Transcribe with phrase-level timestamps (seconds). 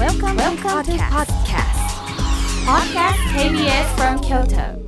[0.00, 1.76] Welcome, Welcome to podcast.
[2.64, 4.80] Podcast KBS from Kyoto.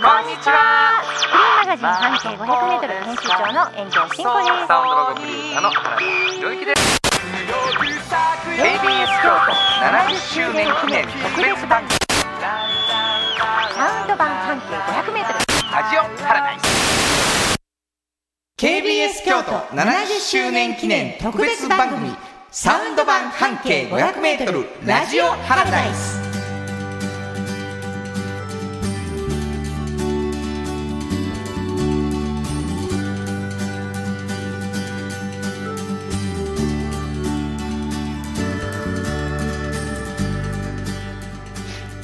[0.00, 1.04] こんにちは。
[1.12, 4.64] フリーマガジン半径 500m 編集長の遠藤真子です。
[4.66, 6.80] サウンドロゴクリエイターの原田博之です。
[8.48, 9.52] KBS 京都
[9.92, 12.00] 70周年記念特別番組。
[13.76, 14.72] サウンド版半径
[15.12, 17.56] 500m ラジオパラダイス。
[18.58, 22.10] KBS 京都70周年記念特別番組
[22.50, 26.20] サウンド版半径 500m ラジオパラダイス。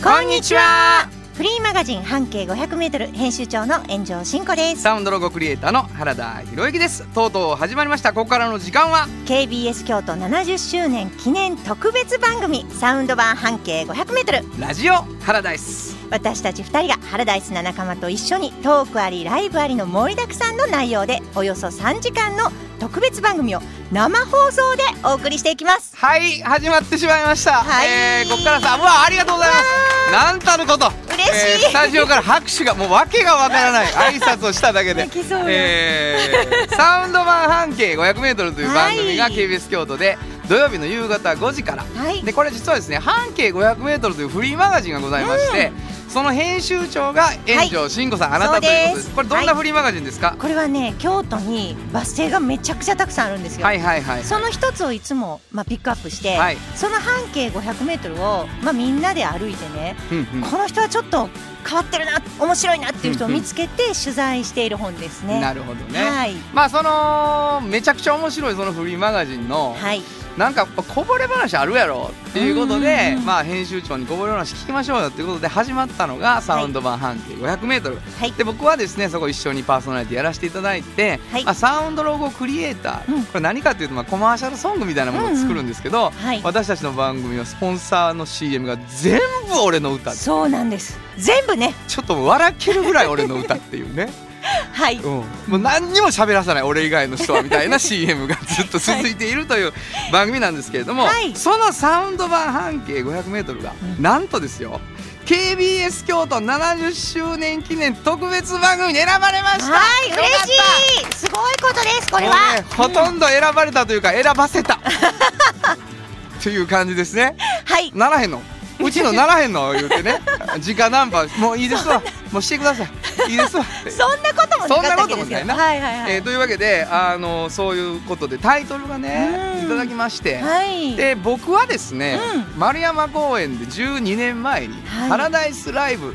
[0.03, 4.83] こんにちはフリーマガジン半径 500m 編集長の炎上真子です。
[4.83, 7.07] サウンドロゴクリエイターの原田博之です。
[7.15, 8.13] とうとう始まりました。
[8.13, 23.61] ここからの時間は？KBS 京都70周年記念特別番組サウンド版半径 500m ラジオパラダイス私たち2人がハラダイスな仲間と一緒にトークありライブありの盛りだくさんの内容でおよそ3時間の特別番組を
[23.93, 25.97] 生放送でお送りしていきます。
[25.97, 27.89] はい始まってしまいました、はい。
[27.89, 30.13] えーここからさうわありがとうございます。
[30.13, 30.91] なんたること。
[31.13, 31.65] 嬉しい。
[31.65, 33.87] えースタジオから拍手がもう訳がわからない。
[34.15, 35.05] 挨拶をしただけで。
[35.05, 35.47] できそうよ。
[35.49, 39.33] えーサウンド版半径 500m という番組がはい。
[39.35, 40.17] KBS 京都で
[40.49, 41.85] 土曜日の夕方5時から。
[41.97, 42.23] はい。
[42.23, 45.73] でこれ実はですね半径 500m というフリーマガジンがございまして、
[46.09, 49.11] その編集長が炎上慎吾さん、あなたということです。
[49.15, 54.25] これどんなフリーマガジンですか、これはね京都にバス停がめちゃくちゃたくさんあるんですよ、はいはいはい。
[54.25, 56.57] その一つをいつも、まあ、ピックアップして、はい。
[56.75, 60.51] その半径 500m を、まあ、みんなで歩いてね、うんうん。
[60.51, 61.29] この人はちょっと
[61.67, 65.41] 変わってるな面白いなっていう人を見つけて取材している本ですね。
[65.41, 70.03] なるほどね、はい、まあそのめちゃくちゃ面白いそのフリーマガジンの、はい、
[70.39, 73.25] なんかこぼれ話あるやろっていうことうんうんで、うん。
[73.27, 81.45] まあ編集長にこぼれ話聞きましょうよっていうことで始まったのがサウンド版半径 500m、はい、で僕はですねそこ一緒にパーソナリティやらせていただいて、はい。
[81.45, 83.25] まあ、サウンドロゴクリエイター、うん。
[83.25, 90.99] これ何かっていうとまあコマーシャルソングみたいなものを作るんですけど、はい、私たちの番組はスポンサーの CM が全部俺の歌でそうなんです。
[91.17, 94.28] 全部ね、ちょっと笑けるぐらい俺の歌っていうね。
[94.73, 99.73] はい、うん、もう何にも喋らさない俺以外の人はみたいな CM がずっと続いているという
[100.13, 101.35] 番組なんですけれども、はい。
[101.35, 104.03] そのサウンド版半径 500m が、うん。
[104.03, 104.81] なんとですよ
[105.27, 109.73] KBS 京都70周年記念特別番組に選ばれました。
[109.73, 112.11] はい、嬉しい、すごいことです。
[112.11, 114.81] これは、ねほとんど選ばれたというか選ばせた。
[116.43, 117.37] という感じですね。
[117.67, 118.41] はい、ならへんの
[118.81, 120.21] うちのならへんの言うてね。
[120.65, 122.03] 直談判もういいですわ。
[122.33, 123.31] もうしてください。
[123.31, 123.65] いいですわ。
[123.89, 124.69] そんなことも。
[124.69, 125.55] そんなこともないな。
[125.55, 126.13] はいはいはい。
[126.17, 129.67] えーというわけであのそういうことでタイトルがねうん。
[129.67, 132.19] いただきまして、はい、で僕はですね、
[132.57, 135.11] う丸山公園で12年前にはい。
[135.11, 136.15] パラダイスライブ、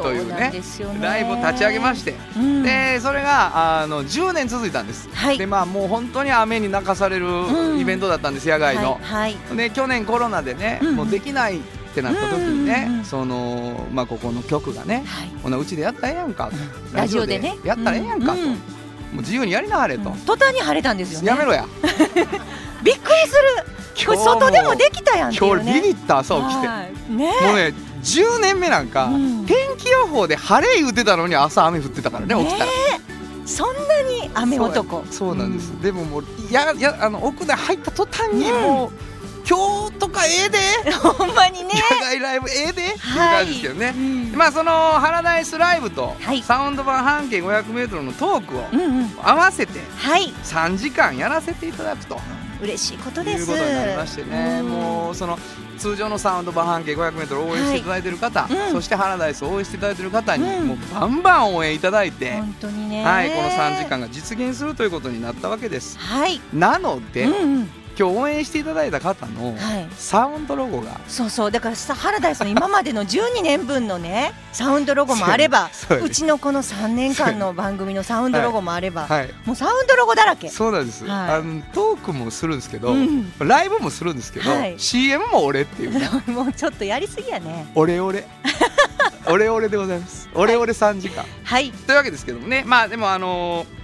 [0.00, 0.52] というね。
[1.00, 2.62] ライブを立ち上げまして、うん。
[2.62, 5.38] でそれがあの10年続いたんです、はい。
[5.38, 7.80] でまあもう本当に雨に泣かされるうん。
[7.80, 9.56] イベントだったんです野外の、はい、はい。
[9.56, 10.96] で去年コロナでね、うん。
[10.96, 11.60] もうできない
[11.92, 13.04] ってなった時にね、うんうんうん。
[13.04, 15.30] そのまあここの局がねはい。
[15.42, 17.38] ほなうちでやったらええやんかと、ラジオで。
[17.38, 17.56] ね。
[17.64, 18.50] やったらええやんかと、うんうん。
[18.50, 18.56] も
[19.14, 21.28] う自由にやりなはれと、途端に晴れたんですよね。
[21.28, 21.66] やめろや。
[22.82, 23.34] びっくりす
[23.66, 23.72] る。
[24.06, 29.46] これ外でもできたやんってい今日ビビった朝起きて、もうね10年目なんか、うん。
[29.46, 32.70] 天気予報で晴れ言うてたのに朝雨降ってたからね起きたら、
[33.46, 35.04] そんなに雨男。
[35.10, 38.62] そうなんです、うでももうややあの屋内入った途端にうん。
[38.62, 38.90] もう、
[39.48, 40.92] 今日とかええで。
[40.92, 41.70] ほんまにね。
[41.90, 44.32] 野外ライブええで、っていう感じですけどね、うん。
[44.36, 46.42] まあそのハラダイスライブと、はい。
[46.42, 49.14] サウンド版半径 500m のトークをうんうん。
[49.22, 52.20] 合わせてはい、3時間やらせていただくと。
[52.62, 53.42] 嬉しいこといです。
[53.42, 54.68] うことになりましてね、うん。
[54.68, 55.38] もうその
[55.78, 58.52] 通常のサウンド版半径 500m を応援していただいている方、はい。
[58.68, 58.72] うん。
[58.72, 60.68] そしてハラダイスを応援していただいている方に、うん。
[60.68, 63.04] もうバンバン応援いただいて、本当にね。
[63.04, 65.98] はい、この3時間が実現するということになったわけです。
[65.98, 66.40] はい。
[66.54, 67.70] なので、うんうん。
[67.98, 69.88] 今日応援していただいた方のはい。
[69.96, 71.00] サウンドロゴが。
[71.08, 71.50] そうそう。
[71.50, 79.34] だからさハラダイスの今までの12年分のねサウンドロゴもあれば そうちのこの3年間の番組のサウンドロゴもあれば、はい。
[79.44, 80.48] もうサウンドロゴだらけ。
[80.48, 81.30] そうなんです、はい。
[81.34, 83.32] あのトークもするんですけど、うん。
[83.38, 84.74] ライブもするんですけど、はい。
[84.78, 86.08] CM も俺っていうね。
[86.26, 87.70] もうちょっとやりすぎやね。
[87.74, 88.26] オレオレ。
[89.26, 90.28] オレオレでございます。
[90.34, 91.70] オレオレ3時間、はい。
[91.70, 92.64] というわけですけどもね。
[92.66, 93.82] まあでもあのー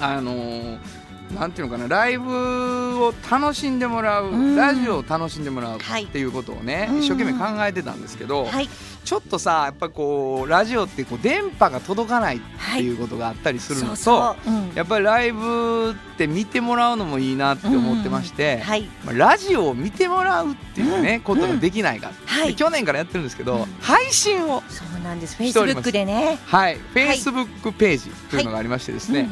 [0.00, 0.99] あのー
[1.34, 4.56] なんていうのかなライブを楽しんでもらう、うん。
[4.56, 6.98] ラジオを楽しんでもらうはいっていうことをね、うん。
[6.98, 8.68] 一生懸命考えてたんですけど、はい
[9.04, 12.40] ちょっとさやっぱりこうラジオってこう電波が届かないっ
[12.74, 14.36] ていうことがあったりするのと、
[14.74, 18.82] やっぱりライブって見てもらうのもいいなって思ってまして、はい。
[19.04, 22.48] まあ、ラジオを見てもらうっていうね、ことができないか、はい。
[22.48, 25.36] で去年からやってるんですけど、うん配信をそうなんです。
[25.36, 26.38] フェイスブックでね。
[26.46, 29.28] はい、フェイスブックページというのがありましてですね、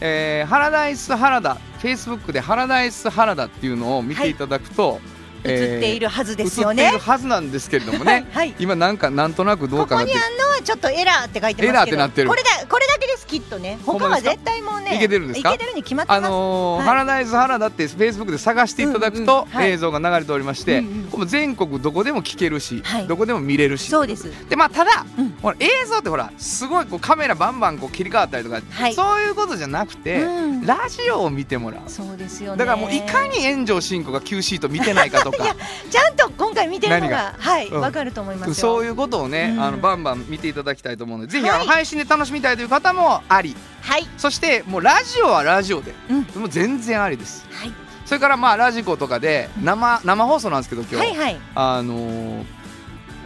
[0.00, 5.00] えーハラダイス原田フェイスブックでハラダイス原田っていうのを見ていただくと、
[5.44, 8.26] 映っているはずですよ映っていねるはずなんですけれどもね。
[8.32, 10.12] はい今なんかなんとなくどうここかなって。
[10.12, 11.68] にあんのはちょっとエラーって書いてますけど。
[11.68, 12.28] エラーってなってる。
[12.28, 13.78] これだこれだけですきっとね。
[13.84, 15.50] 他は絶対もうねいけてるんですか？
[15.50, 16.86] いけてるに決まってあます、のーはい。
[16.86, 19.70] ハラダイス原田ってフェイスブックで探していただくと、うんうんはい。
[19.70, 23.06] 映像が流れておりまして、うんうん全国どこでも聞けるし、はい。
[23.06, 23.90] どこでも見れるし。
[23.90, 24.30] そうです。
[24.48, 25.30] でまあただ、うん。
[25.42, 28.94] ほら映像ってほらすごいこうカメラバンバンこう切り替わったりとか、はい。
[28.94, 30.66] そういうことじゃなくて、うん。
[30.66, 31.90] ラジオを見てもらう。
[31.90, 32.58] そうですよね。
[32.58, 35.44] だからもういかに炎上進行が Q シート見てないかとか。
[35.44, 35.54] いや
[35.90, 37.34] ちゃんと今回見てるの何が？
[37.38, 37.80] はいうん。
[37.80, 38.54] わ、かると思いますよ。
[38.54, 39.62] そういうことをね、うん。
[39.62, 41.60] あのバンバン見ていただきたいと思うのでぜひ、はい。
[41.62, 43.56] あの配信で楽しみたいという方もあり。
[43.82, 44.06] はい。
[44.16, 46.40] そしてもうラジオはラジオで、うん。
[46.40, 47.46] もう全然ありです。
[47.50, 47.72] はい。
[48.06, 51.40] それからまあラジコとかで生生放送なんですけど今日、はいはい。
[51.54, 52.61] あのー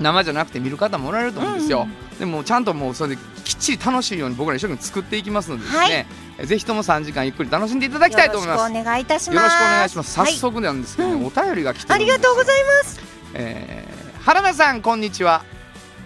[0.01, 1.89] 生じゃなくて見る方もおられると思うんですよ、
[2.19, 6.07] でもちゃんともうそれできっちり楽しいように僕ら一生懸命作っていきますのでですね、はい。
[6.39, 8.59] えぜひとも3時間ゆっくり楽しんでいただきたいと思います。
[8.59, 9.37] よろしくお願いいたします。
[9.37, 10.15] よろしくお願いします。
[10.15, 10.33] 早はい。
[10.35, 11.27] 速なんですけど、ねうん。
[11.27, 13.01] お便りが来てありがとうございます。
[13.35, 15.45] えー原田さんこんにちは。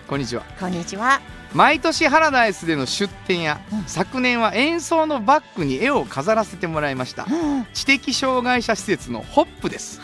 [0.06, 0.42] こんにちは。
[0.60, 1.22] こんにちは。
[1.54, 3.84] 毎年ハラダイスでの出展や、うん。
[3.86, 7.24] 昨年は演奏のバックに絵を飾らせてもらいました。
[7.24, 7.66] うん。
[7.72, 10.02] 知的障害者施設のホップです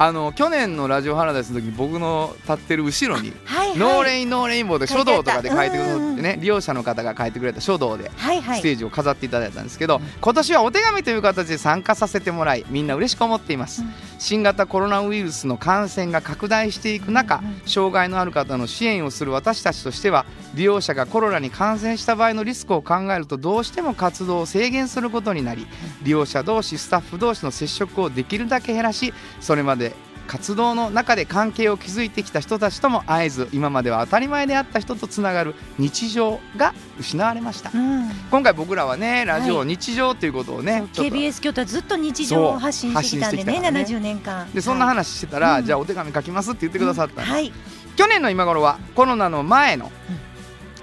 [0.00, 3.78] あの去年のラジオハラダイスの時に僕の立ってる後ろにはいはい。
[3.78, 8.60] No Rain No Rainbow で書道とかで書いてくださってね利用者の方が書いてくれた書道ではいはい。
[8.60, 13.92] ステージを飾っていただいたんですけど、今年はお手紙という形で参加させてもらいみんな嬉しく思っています、うん。
[14.20, 17.60] 新型コロナウイルスの感染が拡大していく中、うんうん。
[17.66, 25.66] 障害のある方の支援をする私たちとしては利用者がコロナに感染した場合のリスクを考えるとどうしても活動を制限することになり
[26.04, 29.87] 利用者同士スタッフ同士の接触をできるだけ減らしそれまで
[30.28, 37.70] 活動の中で関係を築いてきた人たちとも会えず今までは当たり前であった人とつながる日常が失われました。
[37.74, 38.10] うん。
[38.30, 43.68] 今回僕らはねラジオはい日常ということをね、ちょっと KBS 京都はずっと日常を発信してきたんでねね。
[43.68, 44.48] 70年間。
[44.52, 44.96] でそんなはい。
[44.96, 45.66] 話してたら、うん。
[45.66, 47.52] じゃあお手紙書きますって言ってくださったんです、はい。
[47.96, 49.90] 去年の今頃はコロナの前の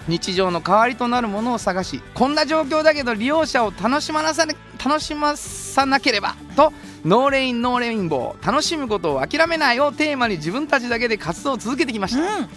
[0.08, 4.46] 日常の代わりとなるものを探しこんな状況だけど利用者を楽しまなさ
[4.84, 6.72] 楽しまさなければと
[7.06, 8.46] No Rain No Rainbow。
[8.46, 12.48] 楽しむことを諦めないをテーマに自分たちだけで活動を続けてきました、うん。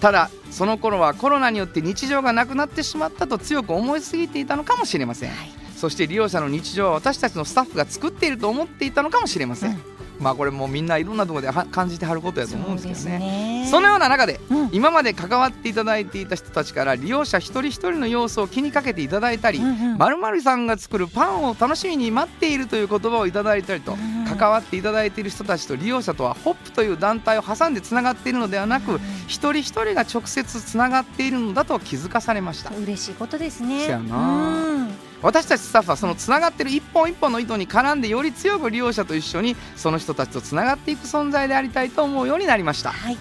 [0.00, 5.50] ただその頃はコロナによって日常がなくなってしまったと強く思いすぎていたのかもしれません、はい。
[5.76, 9.78] そして利用者の日常は私たちのスタッフが作っていると思っていたのかもしれません、うん。
[10.20, 13.18] まあこれもうみんないろんなところでは感じてはることやと思うんですけどね。
[13.18, 14.68] ねそのような中でうん。
[14.72, 32.70] 今まで関わっていただいていた人たちから利用者一人一人の様子を気にかけていただいたり、まるまるさんが作るパンを楽しみに待っているという言葉をいただいたりと、うん関わっていただいている人たちと利用者とはホップという団体を挟んでつながっているのではなく、うん一人一人が直接つながっているのだと気づかされました。
[32.70, 33.84] 嬉しいことですね。
[33.84, 34.16] そやな。
[34.16, 34.88] うん。
[35.22, 42.90] 私たちスタッフはそのつながっている一本一本の糸に絡んでより強く利用者と一緒にその人たちとつながっていく存在でありたいと思うようになりました。
[42.90, 43.18] はい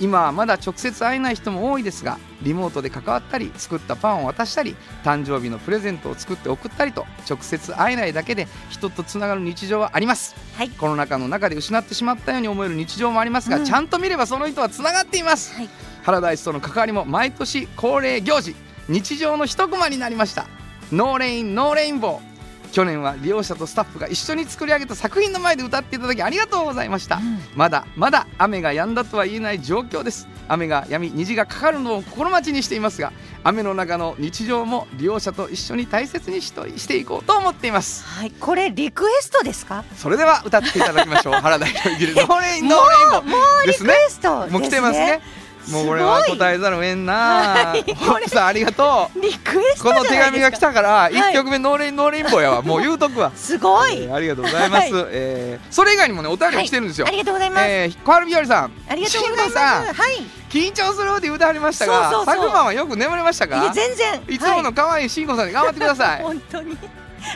[0.00, 10.34] 今はまだ直接会えない人も多いですがリモートで関わったり作ったパンを渡したり誕生日のプレゼントを作って送ったりと直接会えないだけで人とつながる日常はあります。
[10.56, 10.70] はい。
[10.70, 13.64] コロナ禍の中で失ってしまったように思える日常もありますが、うん。
[13.64, 15.54] ちゃんと見ればその人はつながっています。
[15.54, 15.68] はい。
[16.02, 18.54] ハラダイスとの関わりも毎年恒例行事
[18.88, 20.46] 日常の一コマになりました。
[20.92, 22.35] No Rain No Rainbow
[22.76, 27.38] 去年は利用者とスタッフが一緒に作り上げた作品の前で歌っていただきありがとうございました、うん。
[27.54, 30.28] まだまだ雨が止んだとは言えない状況です。
[30.46, 33.14] 雨が止み虹がかかるのを心待ちにしていますが
[33.44, 38.04] 雨の中の日常も利用者と一緒に大切にしとしていこうと思っています。
[38.04, 39.82] はいこれリクエストですか？
[39.96, 41.32] それでは歌っていただきましょう。
[41.40, 43.94] 原田裕之で No Rain No Rainbow もうリクですね。
[44.06, 44.52] エストですね。
[44.52, 45.22] もう来てますね
[45.70, 47.82] もうこれは答えざるを得んな、はい。
[47.94, 49.20] ホップさんありがとう。
[49.20, 52.62] リクエストこの手紙が来たからはい1曲目 No Rain No Rainbow やわ。
[52.62, 53.32] もう言うとくわ。
[53.36, 54.02] すごい。
[54.02, 55.04] えーありがとうございます、はい。
[55.10, 57.64] えーそれ以外にもねお便りが来てるんですよ、ありがとうございます。
[57.66, 58.72] えー、小春日和さん。
[58.88, 59.58] ありがとうございます。
[59.58, 60.22] はい。
[60.50, 64.22] 緊張するって言うてはりましたがそうそはよく眠れましたいかや全然。
[64.28, 66.78] いつもの可愛い慎吾さんで頑張ってください、 本当に。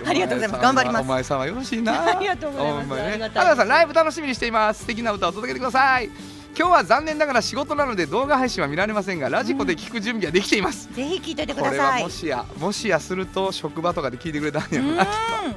[0.06, 0.62] ありがとうございます。
[0.62, 1.02] 頑張ります。
[1.02, 2.04] お前さんはよろしいな。
[2.16, 2.88] ありがとうございます。
[2.88, 3.30] ね。
[3.34, 4.80] 原田さんライブ楽しみにしています。
[4.80, 6.10] 素敵な歌を届けてください
[6.56, 15.10] 今日は残念ながら仕事なので動画配信は見られませんがラジコで聞く準備はできています、ぜひ聞いといてくこれはださいもしやもしやすると職場とかで聞いてくれたんやろうなきっ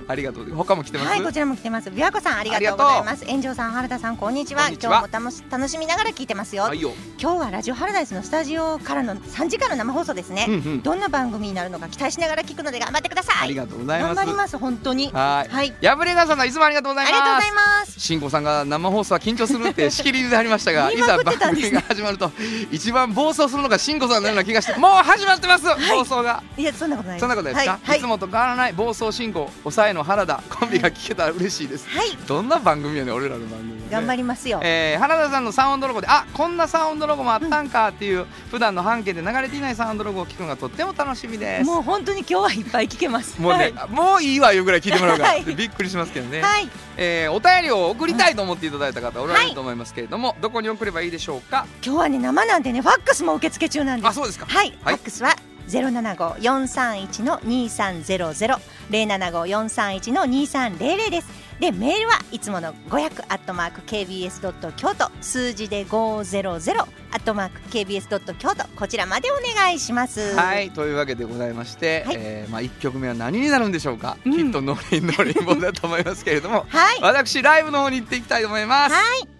[0.05, 1.89] とありがとう他も来てます、はい、こちらも来てます。
[1.89, 3.25] 琵琶湖さん、ありがとうございます。
[3.25, 4.63] 炎上さん、原田さん、こんにちは。
[4.63, 6.63] こんにちは今日も楽し楽しみながら聞いてますよ。
[6.63, 10.45] はいよ、今日はラジオハラダイスのスタジオからの3時間の生放送ですね。
[10.47, 13.43] うんうん、どんな番組になるのか期待しながら聞くので頑張ってください。
[13.43, 15.11] ありがとうございます頑張ります、本当に。
[15.11, 17.99] はいはい、破れがさんいつもありがとうございありがとうごますざいます。
[17.99, 22.31] 慎吾さんが生放送は緊張するってしきりにありましたがい言いざ番組が始まると
[22.71, 26.43] 一番暴走するのが慎吾さんのような気がしてもう始まってます、暴走が。
[26.57, 27.19] いや、そんなことない。
[27.19, 27.97] そんなことないですか、はい、はい。
[27.99, 31.87] い、つもと変わらない暴走信号抑えの原田コンビが聞けたら嬉しいです。
[31.89, 33.83] はい、どんな番組やねん俺らの番組はね。
[33.91, 34.59] 頑張りますよ。
[34.63, 41.65] えー原田さんのサウンドロゴであこんなサウンドロゴもあったんかっていう、普段の半径で流れていないサウンドロゴを聞くのがとっても楽しみです。
[41.65, 43.39] もう本当に今日はいっぱい聞けます。
[43.41, 45.43] もうね、もういいわいうぐらい聞いてもらうから、はい。
[45.43, 54.13] びっくりしますけどね、はい、えーお便りを送りたいと思っていただいた方おられると思いますけれども、どこに送ればいいでしょうか今日はね、生なんでね、ファックスも受付中なんですあ。
[54.13, 55.35] そうですかはい、フはいァックスは
[55.67, 58.57] ゼロ七五四三一の二三ゼロゼロ
[58.89, 61.43] 零七五四三一の二三零零です。
[61.59, 70.35] でメールはいつもの五百アットマーク kbs ドット京都数字で五ゼロゼロアットマーク kbs ドット京都こちらまでお願いします。
[70.35, 79.32] はいというわけでございまして、はいえーまあ、1曲目は何になるんでしょうか、うんきっとノレインノレインボだと思いますけれどもはい、私ライブの方に行っていきたいと思います、はい。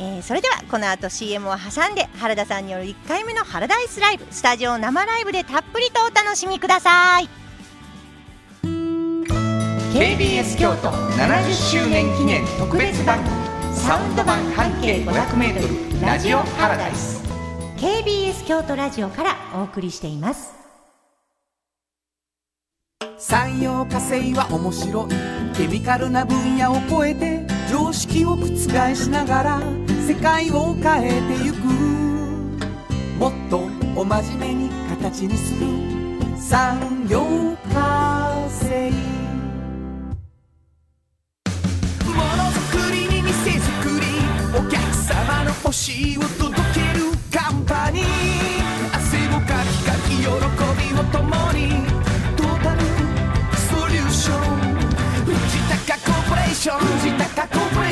[0.00, 7.28] えーそれではこの後 CM を挟んで原田さんによる1回目のハラダイスライブスタジオ生ライブでたっぷりとお楽しみください。
[9.92, 13.30] KBS 京都70周年記念特別番組
[13.74, 17.20] サウンド版半径 500m ラジオハラダイス。
[17.76, 20.52] KBS 京都ラジオからお送りしています。
[23.18, 25.56] 産業化成は面白い。
[25.56, 28.46] ケミカルな分野を超えて常識を覆
[28.94, 29.60] しながら
[30.06, 31.56] 世界を変えてゆく。
[33.18, 35.66] もっとお真面目に形にする。
[36.36, 37.26] 産業
[37.74, 38.90] 化成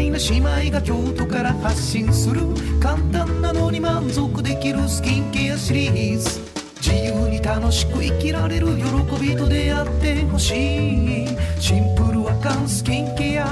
[0.00, 2.42] いな姉妹が京都から発信する
[2.80, 6.40] 簡単なのに満足できるスキンケアシリーズ。
[6.80, 8.84] 自由に楽しく生きられる喜
[9.20, 11.28] びと出会ってほしい。
[11.58, 13.46] シンプルアカンスキンケア。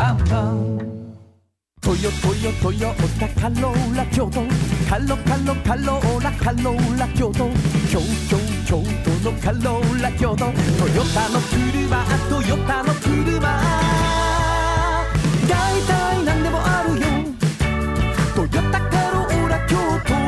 [0.00, 0.78] アンパン
[1.80, 4.42] トヨトヨトヨタカローラ京都
[4.88, 7.48] カロカロカローラカローラ京都
[7.90, 8.36] 京京
[8.66, 8.82] 京
[9.22, 13.97] 都のカローラ京都トヨタの車トヨタの車。
[15.48, 17.06] 大体何でもあるよ。
[18.36, 19.76] トヨタカローラ京
[20.06, 20.18] 都。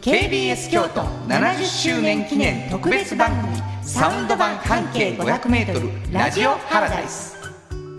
[0.00, 7.36] KBS 京都70周年記念特別番組サウンド版半径 500m ラジオハラダイス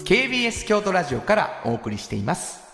[0.05, 2.66] KBS 京都ラジオからお送りしています。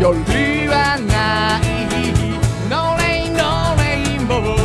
[0.00, 0.14] 夜
[0.68, 1.62] はない。
[2.70, 4.56] ノレインボー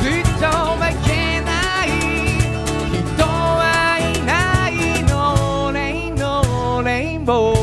[0.00, 0.46] ずっと
[0.78, 1.50] 負けな
[1.84, 1.86] い
[2.90, 4.72] 人はいない
[5.04, 5.12] ノ
[5.72, 7.54] レイノレイも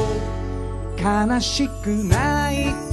[0.97, 2.88] 悲しくない。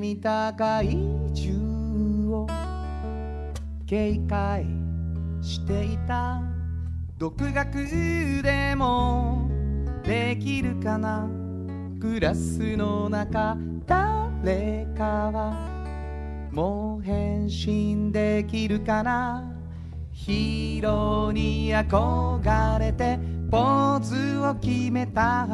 [0.00, 0.96] みた害
[1.34, 2.46] 獣を
[3.86, 4.64] 警戒
[5.42, 6.40] していた。
[7.18, 7.86] 独学
[8.42, 9.50] でも
[10.02, 11.28] できるかな？
[12.00, 15.68] クラスの中誰かは
[16.50, 19.52] もう変身できるかな？
[20.12, 23.18] ヒーローに憧れて
[23.50, 25.46] ポーズを決めた。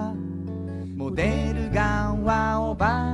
[0.95, 3.06] モデルガンはおばあ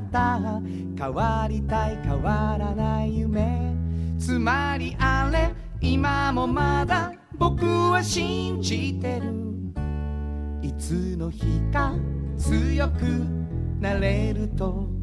[0.00, 0.60] トだった。
[0.96, 3.74] 変わりたい変わらない夢。
[4.18, 9.32] つまりあれ今もまだ僕は信じてる。
[10.62, 11.94] いつの日か
[12.36, 13.02] 強く
[13.80, 14.97] なれると。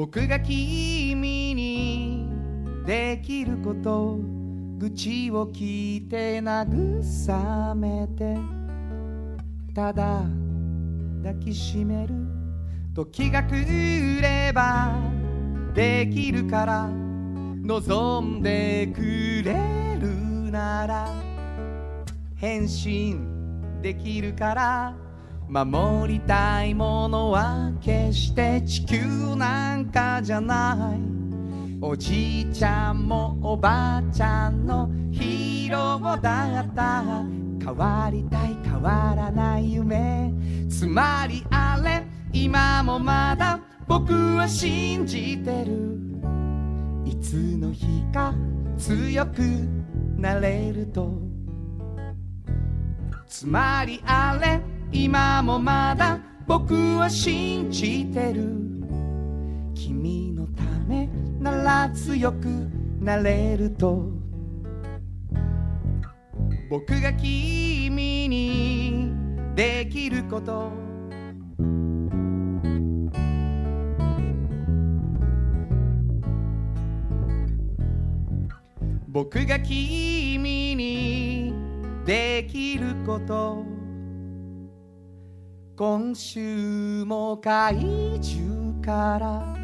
[0.00, 2.26] 僕が君に
[2.86, 4.16] できること
[4.78, 8.34] 愚痴を聞いて慰めて
[9.74, 10.22] ただ
[11.22, 12.14] 抱きしめる
[12.94, 14.98] 時が来れば
[15.74, 21.14] できるから望んでくれるなら
[22.36, 25.09] 返信できるから。
[25.50, 31.00] 守りたいものは決して地球なんかじゃない。
[31.82, 37.02] おじいちゃんもおばあちゃんのヒーローだった。
[37.58, 40.32] 変わりたい変わらない夢。
[40.70, 43.58] つまりあれ今もまだ
[43.88, 45.98] 僕は信じてる。
[47.04, 48.32] いつの日か
[48.78, 49.40] 強く
[50.16, 51.12] なれると。
[53.26, 54.60] つまりあれ
[54.92, 58.42] 今もまだ僕は信じてる。
[59.74, 62.46] 君のためなら強く
[63.00, 64.10] なれると。
[66.68, 69.12] 僕が君に
[69.54, 70.70] できること。
[79.08, 81.52] 僕が君に
[82.04, 83.79] できること。
[85.80, 87.74] 今週も怪
[88.20, 89.56] 獣から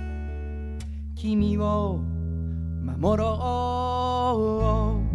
[1.15, 1.99] 君を
[2.81, 5.06] 守ろう。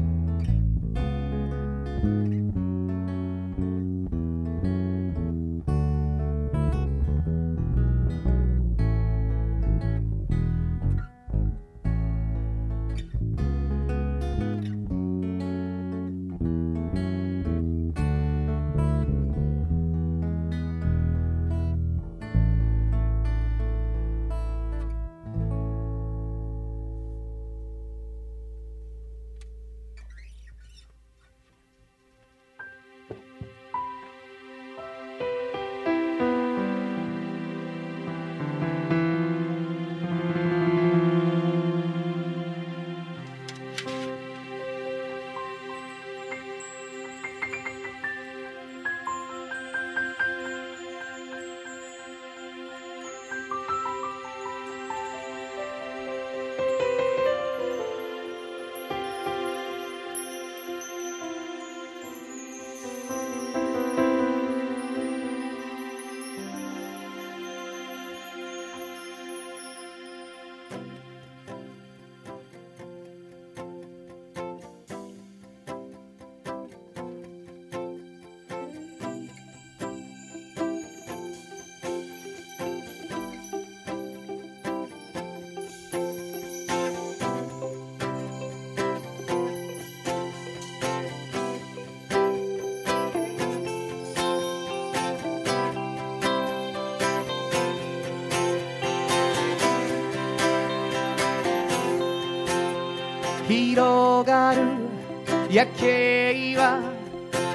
[105.82, 106.80] 景は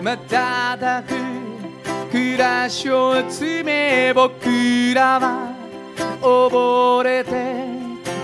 [0.02, 1.14] 瞬く
[2.10, 5.54] 暮らしを集め僕らは
[6.20, 7.30] 溺れて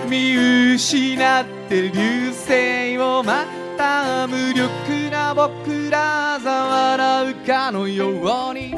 [0.09, 0.35] 見
[0.75, 3.45] 失って流星をま
[3.77, 8.75] た無力な僕らざ笑うかのように。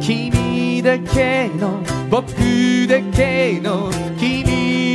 [0.00, 2.26] 君だけの僕
[2.88, 4.42] だけの君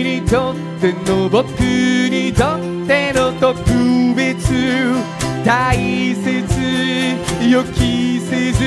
[0.04, 3.60] にとっての僕にとっての特
[4.16, 4.52] 別
[5.46, 5.78] 大
[6.16, 6.44] 切
[7.48, 8.64] 予期せず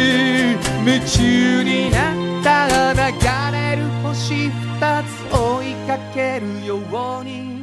[0.85, 6.77] 夢中になったら流れる星二つ追いかけるよ
[7.21, 7.57] うに。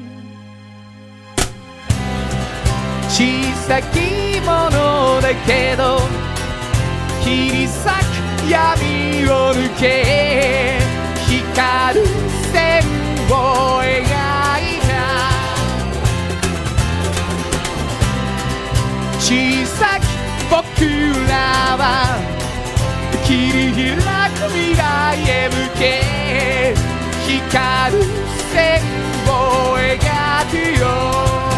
[3.09, 3.23] 小
[3.67, 5.99] さきものだけど
[7.23, 10.77] 切り裂く闇を抜け
[11.27, 12.05] 光る
[12.51, 12.83] 線
[13.29, 13.31] を
[13.81, 14.91] 描いた。
[19.19, 20.01] 小さき
[20.49, 20.59] 僕
[21.29, 21.33] ら
[21.77, 21.81] は
[23.25, 23.95] 切り開
[24.31, 24.81] く未来
[25.29, 25.81] へ向け
[27.25, 28.03] 光る
[28.51, 28.53] 線
[29.25, 29.31] を
[29.77, 29.89] 描
[30.51, 31.52] くよ。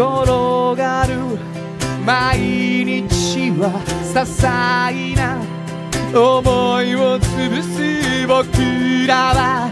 [0.00, 1.38] 転がる
[2.06, 2.38] 毎
[2.86, 3.82] 日は
[4.14, 5.36] 些細な
[6.18, 9.68] 思いを潰す僕らは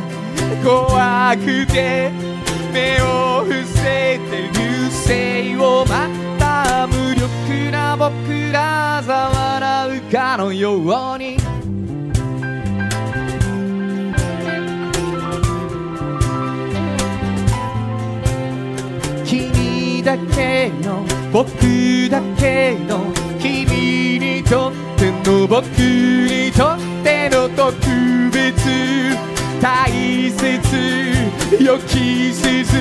[0.63, 2.11] 怖くて
[2.75, 11.58] 目を伏せて流星を待った無力な僕らざ笑うかのように
[20.09, 21.45] だけの僕
[22.09, 27.75] だけの君にとっての僕にとっての特
[28.33, 29.15] 別
[29.61, 29.91] 大
[30.31, 32.79] 切予期せず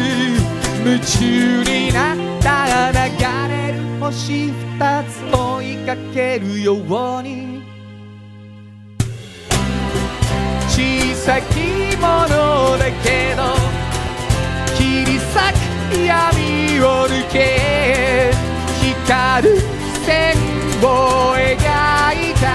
[0.85, 3.09] 夢中になった流
[3.51, 7.61] れる星二つ追いかけるように。
[10.69, 13.43] 小さきものだけど
[14.77, 18.31] 切り裂く闇を抜け
[18.81, 19.57] 光る
[20.05, 20.35] 線
[20.81, 20.85] を
[21.35, 22.45] 描いた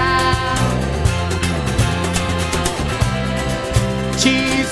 [4.17, 4.21] 小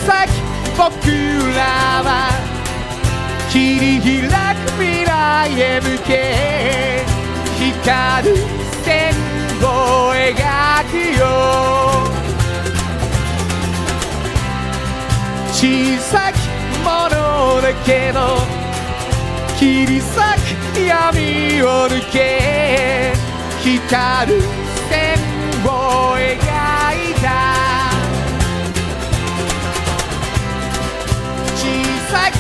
[0.06, 0.30] さき
[0.78, 0.82] 僕
[1.56, 1.62] ら
[2.04, 2.10] は
[3.52, 5.10] 切り開く未来
[5.60, 6.12] へ向け
[7.60, 8.36] 光る
[8.84, 9.14] 線
[9.62, 9.66] を
[10.14, 10.32] 描
[10.90, 11.22] くよ
[15.52, 16.41] 小さき
[16.82, 18.20] ものだけど
[19.58, 20.10] 切り裂
[20.74, 23.14] く闇を抜け
[23.62, 24.42] 光る
[24.90, 25.18] 線
[25.64, 25.68] を
[26.18, 27.28] 描いた。
[31.56, 31.60] 小
[32.10, 32.34] さき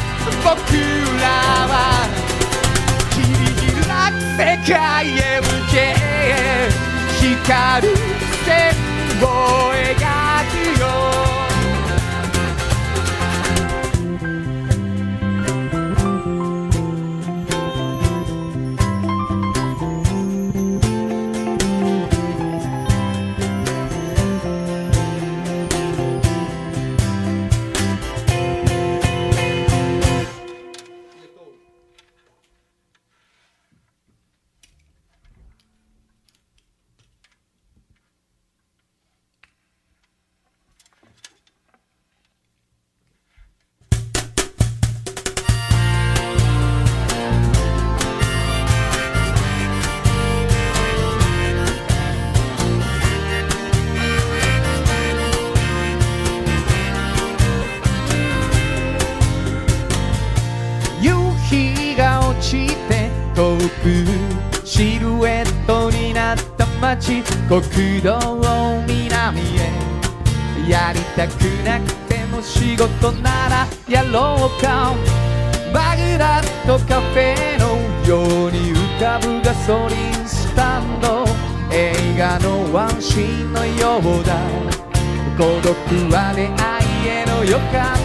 [0.43, 0.49] 僕
[1.21, 1.25] ら
[1.67, 1.71] は
[3.11, 4.39] 切り開く世
[4.73, 4.73] 界
[5.09, 5.73] へ向け
[7.19, 7.89] 光る
[8.45, 8.49] 線
[9.21, 9.23] を
[9.73, 9.95] 描
[10.49, 11.10] くよ。
[67.51, 74.95] 国道を南へやりたくなくても仕事ならやろうか。
[75.73, 77.75] バグダッドカフェの
[78.07, 81.25] ように浮かぶガソリンスタンド
[81.73, 84.33] 映画のワンシーンのようだ。
[85.37, 85.75] 孤独
[86.09, 87.97] は出会いへの予感。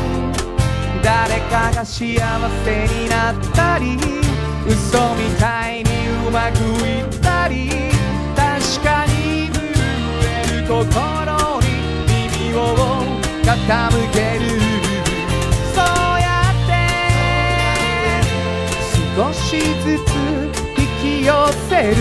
[1.04, 2.18] 誰かが幸
[2.64, 3.96] せになったり
[4.66, 7.86] 嘘みたいにうまくいったり。
[10.66, 10.83] 心
[11.61, 11.66] に
[12.09, 12.59] 耳を
[13.44, 13.55] 傾
[14.12, 14.44] ける
[15.72, 15.85] そう
[16.20, 16.70] やって
[19.16, 19.46] 少し
[19.85, 20.09] ずつ
[20.76, 21.33] 引き寄
[21.68, 21.96] せる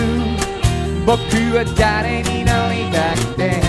[1.06, 1.14] 僕
[1.54, 3.62] は誰になりたくて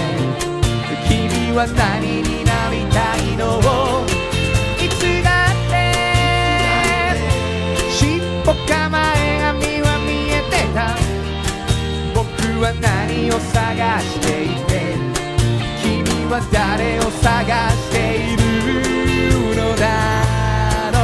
[1.07, 3.96] 君は何になりたいの
[12.59, 14.95] は何を探していて
[15.81, 17.97] 君は誰を探して
[18.33, 18.43] いる
[19.55, 19.83] のだ
[20.91, 20.97] ろ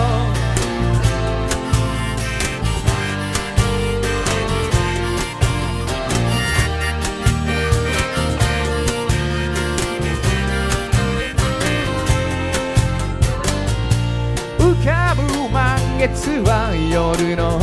[14.60, 14.74] う。
[14.74, 17.60] 浮かぶ満月は夜の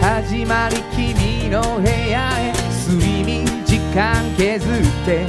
[0.00, 2.53] 始まり君の部屋へ。
[3.94, 5.24] 間削って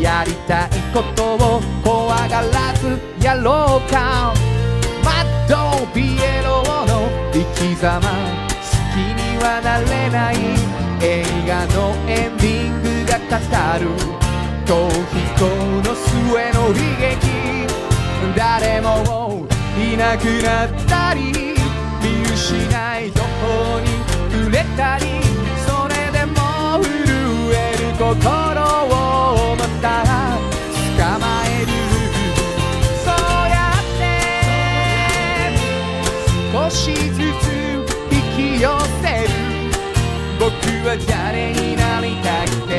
[0.00, 4.32] やりたいことを怖がらずやろうか。
[5.04, 8.12] マッドピエロの生き様好
[8.92, 10.36] きにはなれない
[11.02, 13.34] 映画のエンディングが語
[13.78, 13.88] る
[14.66, 15.42] 逃避行
[15.82, 16.08] の末
[16.52, 17.28] の悲劇
[18.36, 19.46] 誰も
[19.78, 21.32] いなくなったり
[22.02, 23.86] 見失い途方に
[24.32, 25.39] 触れたり
[28.00, 28.16] 心を
[29.56, 30.08] またら
[30.96, 31.68] 捕まえる
[33.04, 33.12] そう
[33.50, 34.02] やって
[36.50, 37.44] 少しずつ
[38.10, 38.66] 引き寄
[39.02, 39.28] せる
[40.38, 40.48] 僕
[40.88, 42.72] は誰になりたくて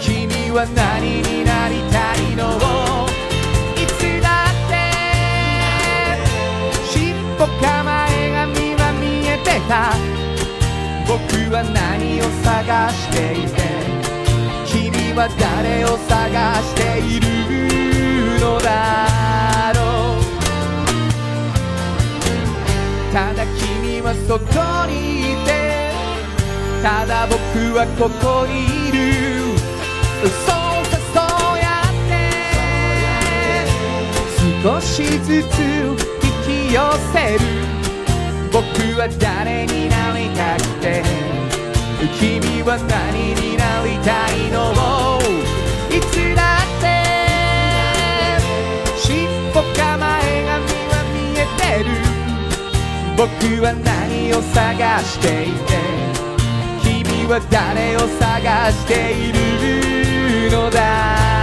[0.00, 2.58] 君は何になりたいのを
[3.76, 4.72] いつだって
[6.88, 7.68] 尻尾構
[8.08, 9.92] えがみは見えてた
[11.06, 11.20] 僕
[11.52, 13.89] は何を探していて
[15.12, 17.26] は誰を探している
[18.40, 19.80] のだろ
[20.16, 20.20] う。
[23.12, 25.48] ただ君はそこにいて。
[26.82, 27.38] ただ僕
[27.76, 28.52] はここに
[28.88, 28.98] いる。
[30.22, 30.32] そう
[30.86, 31.20] さそ
[31.54, 32.12] うやって。
[34.62, 36.78] 少しずつ引き寄
[37.12, 37.40] せる。
[38.52, 38.58] 僕
[38.98, 41.39] は誰になりたくて。
[42.08, 44.72] 君は何になりたいの
[45.90, 46.86] いつだって
[48.96, 50.56] 尻尾構え髪
[50.88, 51.90] は見えてる
[53.16, 53.28] 僕
[53.62, 55.70] は何を探していて
[56.82, 61.39] 君は誰を探しているのだ。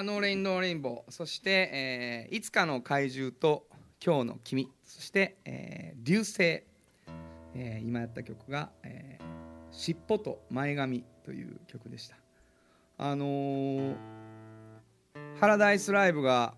[0.02, 3.66] 「No Rain No Rainbow」そして、えーいつかの怪獣と
[4.04, 6.42] 今日の君」そして「えー流星」
[7.54, 9.24] えー今やった曲が「えー
[9.72, 12.16] 尻尾と前髪」という曲でした。
[12.98, 13.96] あのー
[15.38, 16.54] ハラダイスライブが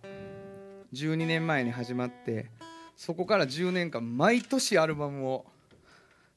[0.92, 2.50] 12年前に始まって
[2.96, 5.46] そこから10年間毎年アルバムを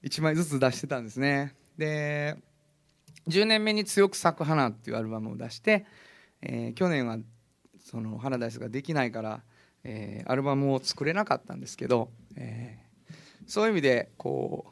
[0.04, 2.38] 1枚ずつ出してたんですねで
[3.28, 5.86] 10年目に「強く咲く花」っていうアルバムを出して、
[6.46, 7.18] えー去年は
[7.84, 9.42] そのハラダイスができないから、
[9.84, 12.86] えーアルバムを作れなかったんですけど、えー
[13.48, 14.66] そういう意味でこ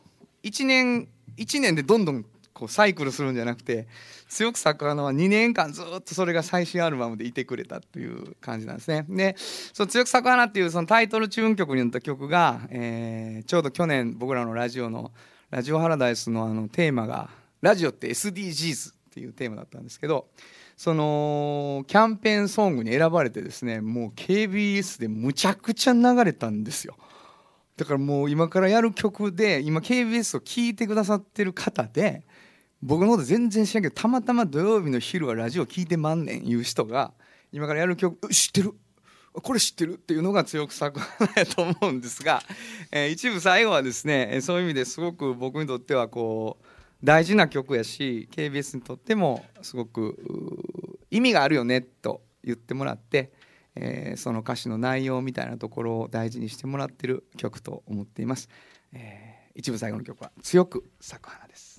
[0.43, 1.07] う1年
[1.37, 3.87] 1年でどんどんこうサイクルするんじゃなくて
[4.29, 9.05] 「強く咲く花」は2年間ずっとそれが最新アルバムでいてくれたっていう感じなんですね。
[9.09, 15.11] でその「強く咲く花」っていうそのタイトルチューン曲になった曲が、えーちょうど去年僕らのラジオの
[15.51, 17.29] 「ラジオハラダイスの」あのテーマが
[17.61, 20.27] 「ラジオって SDGs」っていうテーマだったんですけど
[20.75, 26.95] そのキャンペーンソングに選ばれてですねもう KBS でむちゃくちゃ流れたんですよ。
[27.77, 32.23] だからもう今からやる曲で今 KBS を聴いてくださってる方で
[32.81, 37.13] 僕のこと全然知らんけどたまたま土曜日の昼はラジオ聞いてまんねんいう人が
[37.51, 38.73] 今からやる曲知ってる。
[39.33, 42.43] これ知ってるっていうのが強く咲く花やと思うんですが、
[42.91, 46.65] えー一部最後はですねそういう意味ですごく僕にとってはこう
[47.03, 50.17] 大事な曲やし KBS にとってもすごく
[51.11, 53.31] 意味があるよねと言ってもらって、
[53.75, 58.49] えーその歌詞の内容みたいなところを大事にしてもらってる曲と思っています、
[58.93, 61.72] えー一部最後の曲は「強く咲く花」です。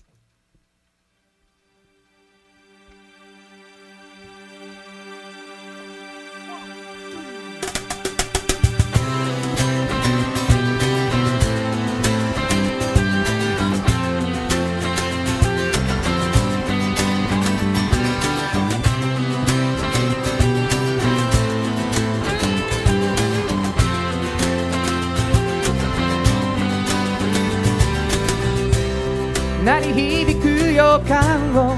[31.00, 31.76] 感を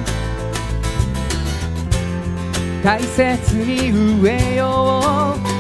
[2.82, 3.90] 大切に
[4.20, 5.56] 植えよう。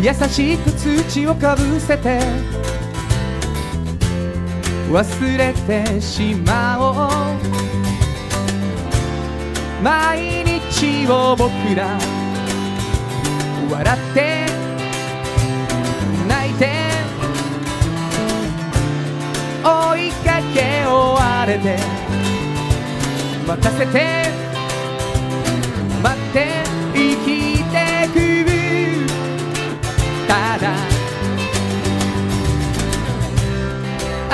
[0.00, 2.20] 優しく土をかぶせて
[4.90, 7.54] 忘れてしまおう。
[9.82, 11.98] 毎日を僕ら
[13.70, 14.46] 笑って
[16.26, 16.68] 泣いて
[19.62, 21.78] 追いかけ終われて
[23.46, 24.24] 待たせて
[26.02, 26.46] 待って
[26.94, 28.16] 生きてく。
[30.26, 30.72] ただ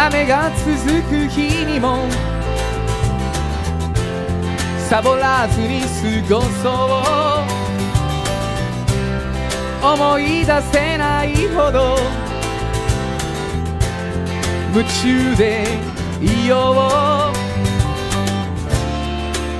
[0.06, 0.66] 雨が続
[1.08, 2.08] く日にも
[4.88, 5.82] サボらずに
[6.28, 6.68] 過ごそ
[7.46, 7.60] う。
[9.82, 11.96] 思い出せないほど
[14.74, 15.64] 夢中で
[16.20, 17.34] いよう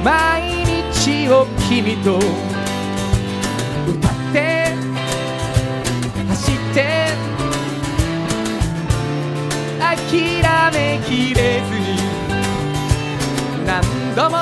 [0.05, 2.19] 毎日を君と
[3.89, 4.75] 歌って
[6.29, 7.09] 走って
[9.81, 10.43] 諦
[10.73, 11.97] めきれずに
[13.65, 13.81] 何
[14.15, 14.37] 度も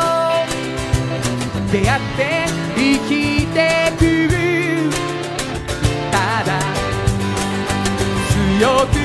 [1.71, 4.03] 出会って生きてく。
[6.11, 6.59] ただ
[8.59, 8.97] 強く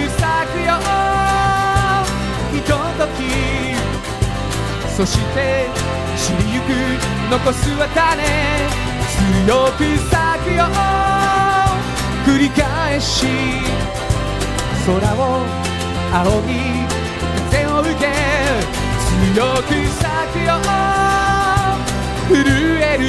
[3.04, 3.20] ひととき
[4.96, 5.68] そして
[6.16, 6.64] 散りゆく
[7.32, 8.24] 残すは種。
[9.46, 9.80] 強く
[10.10, 10.14] 咲
[10.46, 10.64] くよ。
[12.26, 13.26] 繰り返し。
[14.86, 15.44] 空を
[16.14, 16.54] 仰ぎ
[17.50, 18.02] 風を受け。
[19.34, 20.54] 強く咲くよ。
[22.30, 22.38] 震
[22.82, 23.02] える。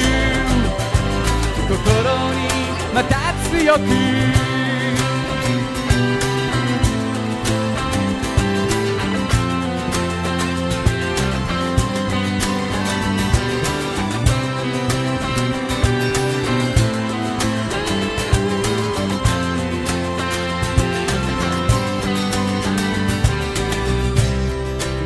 [1.67, 1.77] 心
[2.33, 2.39] に
[2.93, 3.13] また
[3.49, 4.44] 強く。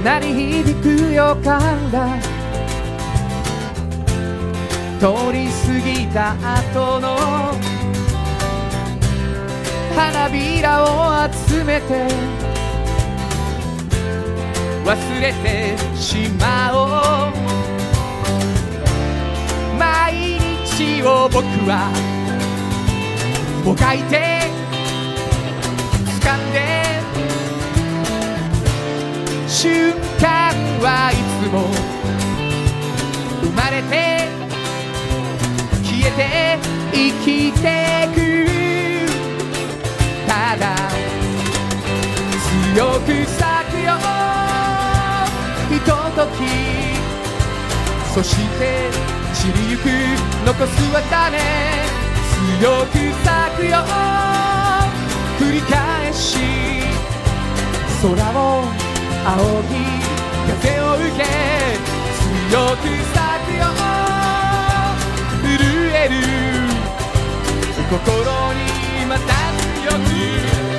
[0.09, 0.33] 鳴り
[0.63, 2.17] 響く予感が。
[4.99, 7.05] 通り過ぎた後の
[9.95, 10.87] 花びらを
[11.31, 12.07] 集めて
[14.83, 16.75] 忘れてしまお
[17.29, 17.33] う。
[19.77, 21.91] 毎日を僕は
[23.63, 24.41] もがいて
[26.19, 26.57] 掴んで
[29.47, 29.98] 瞬
[30.81, 31.69] はいつも
[33.41, 34.29] 生まれて
[35.83, 36.57] 消えて
[36.93, 38.17] 生きてく
[40.25, 40.63] ただ
[42.73, 43.91] 強く咲くよ。
[45.69, 46.39] ひととき
[48.13, 48.89] そして
[49.33, 49.85] 散りゆく
[50.45, 51.37] 残すは種
[52.59, 53.27] 強く咲
[53.57, 53.75] くよ。
[55.39, 56.39] 繰り返し。
[58.01, 58.63] 空を
[59.25, 61.23] 仰ぎ風を受け
[62.49, 62.83] 強く
[63.13, 63.63] 咲くよ
[65.43, 65.47] 震
[65.93, 66.15] える。
[67.89, 67.97] 心
[68.53, 69.21] にまた
[69.81, 70.78] 強く。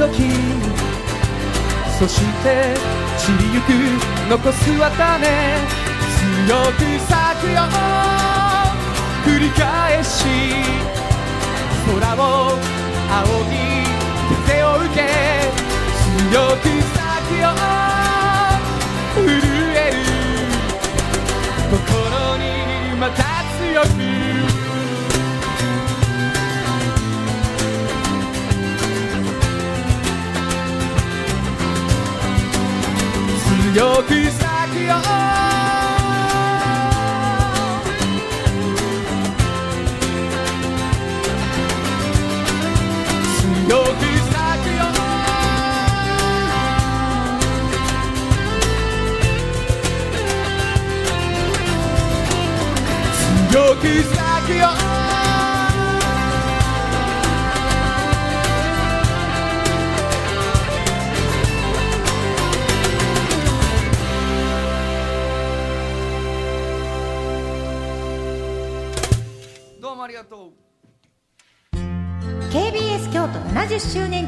[0.00, 0.32] 時。
[1.98, 2.74] そして
[3.18, 3.68] 散りゆく
[4.30, 5.28] 残すは種。
[6.16, 7.12] 強く咲
[7.44, 7.60] くよ
[9.26, 10.24] 繰り返し。
[11.86, 12.56] 空を
[13.10, 13.56] 仰ぎ
[14.46, 14.98] 風を受け。
[16.30, 16.64] 強く
[16.96, 17.79] 咲くよ
[33.74, 34.02] 強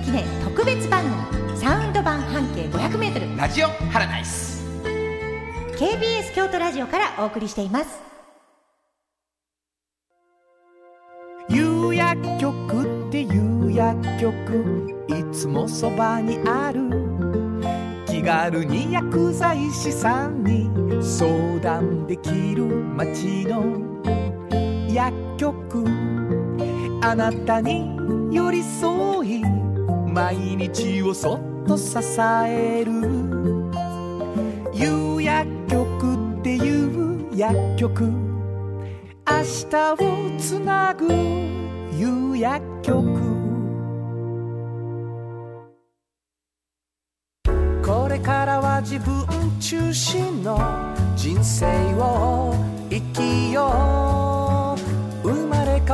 [0.04, 4.64] 記念特別番組サウンド版半径 500m ラジオハラダイス。
[5.76, 8.00] KBS 京都ラジオからお送りしています。
[11.48, 16.80] 有薬局っていう薬局いつもそばにある。
[18.06, 20.68] 気軽に薬剤師さんに
[21.00, 23.62] 相談できる街の
[24.92, 25.86] 薬局。
[27.02, 27.86] あなたに
[28.32, 29.42] 寄り添い
[30.12, 31.96] 毎日をそっと支
[32.46, 32.92] える。
[34.74, 38.04] 夕薬局っていう薬局。
[38.04, 38.10] 明
[39.70, 39.96] 日を
[40.38, 41.08] つなぐ
[41.96, 43.20] 夕薬局。
[47.82, 49.24] これからは自分
[49.58, 50.58] 中心の
[51.16, 52.54] 人生を
[52.90, 54.31] 生きよう。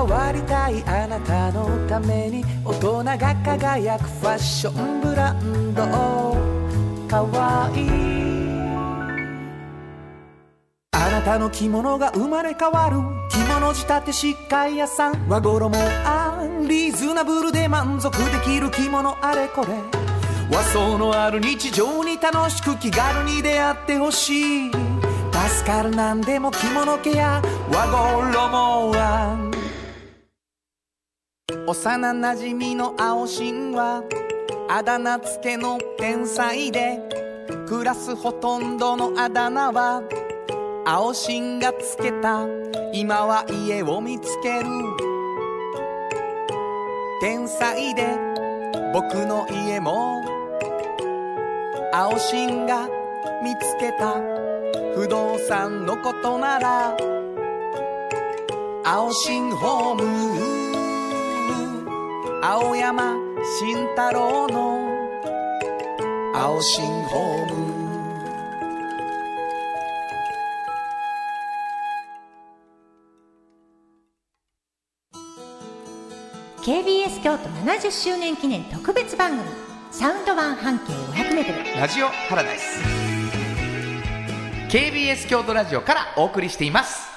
[0.08, 5.82] わりたいあなたのために大人が輝くファッションブランド。
[7.08, 7.86] かわい。
[7.86, 7.88] い
[10.92, 12.96] あなたの着物が生まれ変わる。
[13.30, 15.28] 着物仕立て疾患屋さん。
[15.28, 15.70] 和衣
[16.04, 19.16] あんリーズナブルで満足できる着物。
[19.24, 19.68] あれこれ。
[20.50, 24.70] 和装のある日常に楽しく気軽に出会ってほしい。
[24.70, 27.42] 助かるなんでも着物ケア。
[27.70, 29.57] 和衣あん
[31.50, 34.02] 幼なじみの青新は
[34.68, 37.00] あだ名付けの天才で
[37.66, 40.02] クラスほとんどのあだ名は
[40.84, 42.46] 青新がつけた
[42.92, 44.68] 今は家を見つける
[47.22, 48.18] 天才で
[48.92, 50.22] 僕の家も
[51.94, 52.86] 青新が
[53.42, 54.20] 見つけた
[54.94, 56.94] 不動産のことなら
[58.84, 60.67] 青新ホーム
[62.40, 63.16] 青山
[63.58, 64.88] 慎太郎の
[66.32, 67.68] 青新ホーム。
[76.62, 79.42] KBS 京都70周年記念特別番組
[79.90, 82.80] サウンド版半径 500m ラジオパラダイス。
[84.68, 87.07] KBS 京都ラジオからお送りしています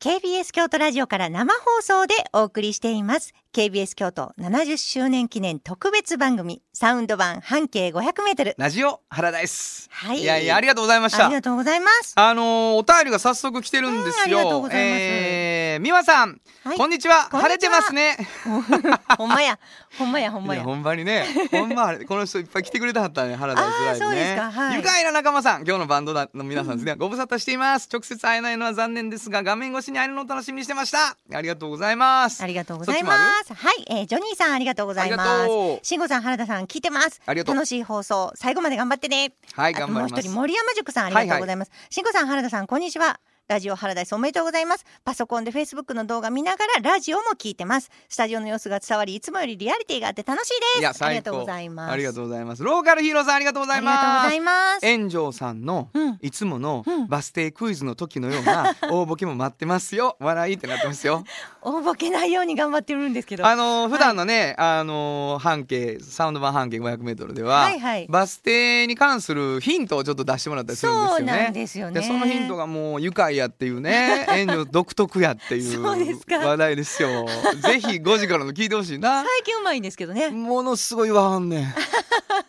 [0.00, 3.34] KBS 京都ラジオから生放送でお送りしています。
[3.58, 9.88] KBS 京都70周年記念特別番組サウンド版半径 500m ラジオパラダイス。
[9.90, 10.20] はい。
[10.20, 11.26] いやいやありがとうございました。
[11.26, 12.12] ありがとうございます。
[12.14, 14.38] あのーお便りが早速来てるんですよ。
[14.38, 15.02] うんありがとうございます。
[15.02, 16.78] えー、美和さん、はい。
[16.78, 17.28] こんにちは。
[17.32, 18.16] 晴れてますね。
[19.18, 19.58] ほんまや。
[19.98, 20.62] ほんまやほんまや。
[20.62, 24.52] ほんまにね、ほんまあれこの人いっぱい来てくれたはったね、原田イスライブあーそうですねか。
[24.52, 24.76] はい。
[24.76, 27.88] 愉快な仲間さん、今日のバンドの皆さんですね、ご無沙汰しています。
[27.92, 31.16] 直接会えないのは残念ですが、画面越しに会えるのを楽しみにしてました。
[31.34, 32.40] ありがとうございます。
[32.40, 33.16] ありがとうございま
[33.47, 33.66] そっちもあす。
[33.66, 35.78] はい、えー、ジョニーさんありがとうございますがとう。
[35.82, 37.20] 慎吾さん、原田さん聞いてます。
[37.26, 39.32] ありがとう楽しい放送、最後まで頑張ってね。
[39.54, 40.34] はい、頑張りますもう一人、。
[40.34, 41.70] 森山塾さんありがとうございます。
[41.90, 43.20] 慎吾さん、原田さん、こんにちは。
[43.48, 44.84] ラジオハラダイスおめでとうございます。
[45.06, 47.90] パソコンで Facebook の動画見ながらラジオも聞いてます。
[48.06, 50.80] スタジオの様子が伝わり、いつもよりリアリティがあって楽しいです。
[50.80, 51.16] いや、あり。
[51.16, 51.92] がとうございます。
[51.92, 52.62] ありがとうございます。
[52.62, 54.40] ローカルヒーローさん、ありがとうございありがとうごますざい。
[54.40, 54.86] ます。
[54.98, 60.18] 炎上さんのうんいつものうんバス停クイズの時のような 大ボケも待ってますよ。
[60.20, 61.24] 笑いってなってますよ。
[61.62, 63.46] 大ボケないように頑張ってるんですけど。
[63.46, 71.16] あのー普段のね、あのー半径サウンド版半径500メートルでは、はいはいバス停に関するヒントをちょっと出してもらったりするんですよね。
[71.18, 77.26] そうなんですよねそのヒントがもう愉快やっていうね、 炎上独特やっていう話題ですよ。
[77.62, 79.24] ぜひ5時からの聞いてほしいな。
[79.24, 80.30] 最近うまいんですけどね。
[80.30, 81.74] ものすごい言わはんねん。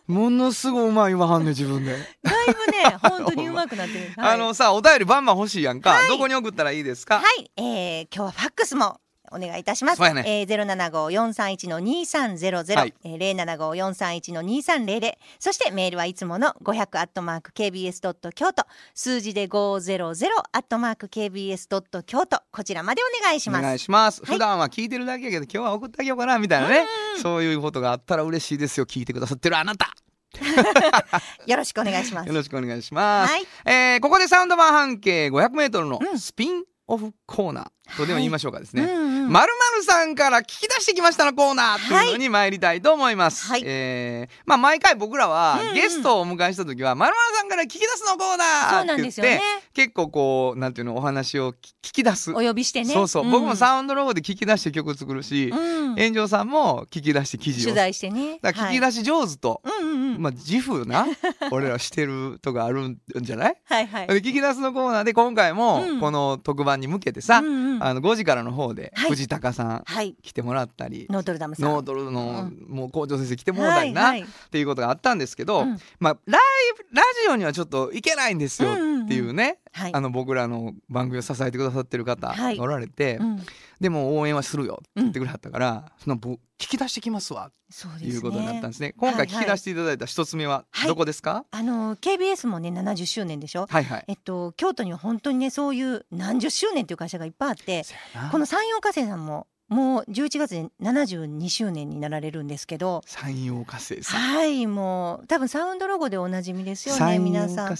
[0.12, 1.92] ものすごいうまい言わはんねん自分で。
[2.24, 4.00] だいぶね、 本当にうまくなってる。
[4.18, 9.00] はいあのさお便りバンバン欲しいやんか、どこに送ったらいいですか、はい、えー、今日はファックスも
[9.32, 9.98] お願いいたします。
[9.98, 10.24] そうやね。
[10.26, 12.82] えー、ゼロ七五四三一の二三ゼロゼロ。
[12.82, 15.18] はい、えー零七五四三一の二三零零。
[15.40, 22.42] そしてメールはいつもの五百アットマーク kbs ドット京都、数字で五ゼロゼロアットマーク kbs ドット京都。
[22.52, 23.62] こちらまでお願いしおます。
[23.64, 24.34] 願いします、はい。
[24.34, 26.86] 普段は聞いてるだけやけど今日は送ってあげようかなみたいなね。
[27.22, 28.86] そういうことがあったら嬉しいですよ。
[28.86, 29.94] 聞いてくださってるあなた。
[31.48, 32.28] よろしくお願いします。
[32.28, 32.34] よ。
[32.36, 33.44] ろしくお願いします、はい。
[33.66, 36.20] えーここでサウンド版半径 500m のうん。
[36.20, 37.68] スピンオフコーナー
[37.98, 43.48] とでも言いましょうかですね、まるまるさんから聞き出してきましたのコーナーというのに参りたいと思います。
[43.48, 49.42] はいえーまあ毎回僕らはゲストをお迎えした時は、まるまるさんから聞き出すのコーナーって言って、ね。
[49.74, 52.32] 結構こうなんていうのお話を聞き出す。
[52.32, 52.94] お呼びしてね。
[52.94, 55.56] そうそう、ん僕もサウンドロゴで聞き出して曲作るし、う
[55.92, 57.64] ん、炎上さんも聞き出して記事を。
[57.66, 58.40] 取材してね。
[58.42, 59.72] だ聞き出し上手と、は
[60.16, 60.20] い。
[60.20, 61.06] まあ自負な
[61.52, 63.56] 俺らしてるとかあるんじゃない？
[63.66, 64.08] はいはい。
[64.08, 69.10] で聞き出すのコーナーで今回もうんこの特番に向けてさ、うんうんあの5時からの方ではい。
[69.10, 70.16] 藤高さんはい。
[70.22, 71.66] 来てもらったり、ノートルダムさん。
[71.70, 74.22] ノートルの、うもう校長先生来てもらったりな、っ
[74.52, 75.78] ていうことがあったんですけど、うん。
[76.00, 76.42] まあライ
[76.78, 79.94] ブラジオにはちょっと行けないんですよっていうね、はい。
[79.94, 82.60] あの僕らの番組を支えてくださってる方はい。
[82.60, 83.44] おられて、うん、
[83.80, 87.50] でも応援はするよって言ってくれはったから、その僕聞き出してきますわ。
[87.50, 88.94] っていうことになったんですね。
[88.98, 93.68] 今回聞き出していただいた一つ目ははいどこですか、あの KBS もね70周年でしょ？
[93.70, 94.06] はい、はい。
[94.08, 97.86] えっと京都には本当にねそういう何十周年っていう会社がいっぱいあって、
[98.32, 104.20] この山陽火星さんももう11月で72周年になられるんですけど山陽火星さん。
[104.20, 107.78] はいもう多分サウンドロゴでおなじみですよね皆さん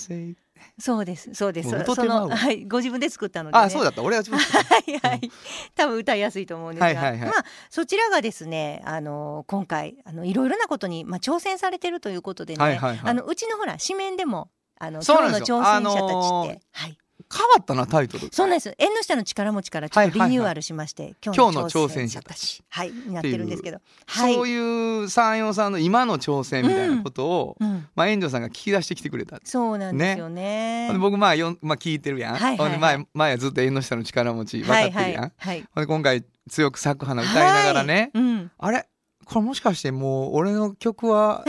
[0.80, 1.34] そうです。
[1.34, 1.70] そうです。
[1.70, 4.02] そのはいご自分で作ったので、ね、あそうだった。
[4.02, 4.46] 俺は自分で
[5.02, 5.32] はいはい、
[5.76, 7.20] 多分歌いやすいと思うんですが、はいはいはい。
[7.30, 13.12] まあそちらがですね、あの今回あのいろいろなことにまあ挑戦されてるということでね、はいはいはい。
[13.12, 14.50] あのうちのほら紙面でも
[14.80, 16.98] あの今日の挑戦者たちって、あのーはい。
[17.32, 18.30] 変わったなタイトル。
[18.32, 18.74] そうなんです。
[18.78, 22.64] 縁の下の力持ちからちょっとリニューアルしまして、今日の挑戦者たち。
[22.70, 22.92] はい。
[22.92, 24.34] になってるんですけど、はい。
[24.34, 29.40] そういう山陽さんの今の挑戦みたいなことを、うん、まあ遠藤さんが聞き出してきてくれた。
[29.44, 30.88] そうなんですよね。
[30.88, 32.80] ほんで僕まあよん、まあ、聞いてるやん、はいはいはい。
[32.80, 35.68] 前前はずっと縁の下の力持ち分かってるやん、はいはい。
[35.70, 35.88] はい。
[35.88, 38.24] 今回強く咲く花歌いながらね、はい。
[38.24, 38.52] うん。
[38.58, 38.88] あれ？
[39.26, 41.46] これもしかしてもう俺の曲は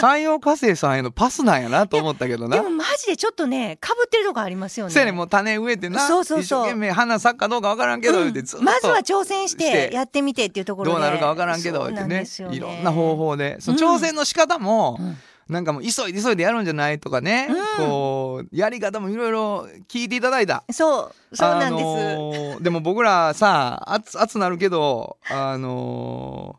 [0.00, 2.56] 山陽火星さんへのパスなんやなと思ったけどな。
[2.56, 4.92] でもマジでちょっとね、被ってるとこありますよね。
[4.92, 6.64] せやねんもう種植えてなそうそうそう。
[6.64, 8.34] 一生懸命花咲くかどうか分からんけど、うん。
[8.34, 9.88] まずは挑戦しして。
[9.88, 10.92] てやってみてっていうところで。
[10.92, 12.06] どうなるか分からんけどってね。
[12.06, 12.26] ね。
[12.50, 13.56] いろんな方法で。
[13.60, 15.16] その挑戦の仕方も、うん。
[15.48, 17.86] なんかもう急いで急いでやるんじゃないとかね、うん。
[17.86, 20.64] こうやり方もいろいろ聞いていただいた。
[20.72, 26.58] そうそうなんです、あのーでも僕らさ熱熱なるけどあの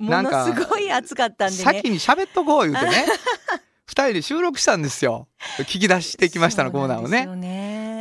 [0.00, 1.62] ものすごい暑かったーんでね。
[1.62, 3.06] 先に喋っとこう言うてね。
[3.86, 5.28] 二人で収録したんですよ。
[5.58, 7.26] 聞き出してきましたのコーナーをね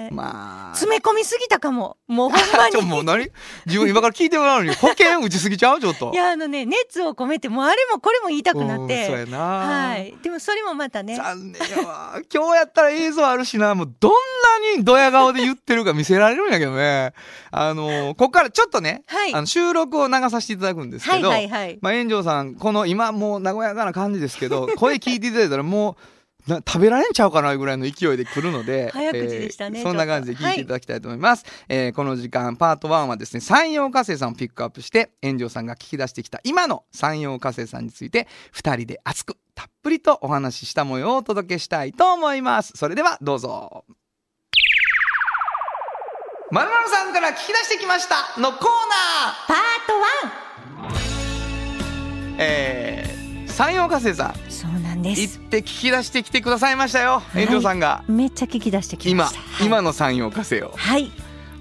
[0.09, 0.15] ね。
[0.15, 0.75] まあ。
[0.75, 1.97] 詰め込みすぎたかも。
[2.07, 3.29] もうほんま ちょにもう何？
[3.65, 5.79] 自分今から聞いてもらうのに保険打ちすぎちゃう？
[5.79, 6.11] ちょっと。
[6.13, 9.37] いやあのね熱を込めてもうあれもこれも言いたくなっうんそうてやな。
[9.37, 10.15] はい。
[10.21, 11.15] でもそれもまたね。
[11.15, 12.19] 残念やわ。
[12.33, 13.75] 今日やったら映像あるしな。
[13.75, 14.11] もうどん
[14.73, 17.13] なにドヤ顔で言ってるか見せられるんやけどね。
[17.51, 19.33] あのここからちょっとね、はい。
[19.33, 21.79] あの収録を流させていただくんですけはいど、はいはい。
[21.81, 26.03] まあ、炎上さんこの今もう和やかな感じですけど声聞いていただいたらもう
[26.49, 42.71] な食べられんちゃうかなぐらいの勢いで来るので早口でしたねえーそんな感じで聞いていただきたいと思います、えーこの時間パート1はですね山陽火星さんをピックアップして炎上さんが聞き出してきた今の山陽火星さんについて2人で熱くたっぷりとお話しした模様をお届けしたいと思います。
[42.75, 43.83] それではどうぞ。
[46.51, 49.47] まるまるさんから聞き出してきましたのコーナー。
[49.47, 49.99] パート
[52.41, 54.31] えー、山陽火星さん。
[54.31, 55.39] 1そうなんです。
[55.39, 57.45] 行って聞き出してきてくださいましたよ、い。
[57.45, 58.03] 炎上さんが。
[58.07, 59.41] めっちゃ聞き出してき今、ました。
[59.41, 59.67] はい。
[59.67, 61.11] 今の山陽火星をはい。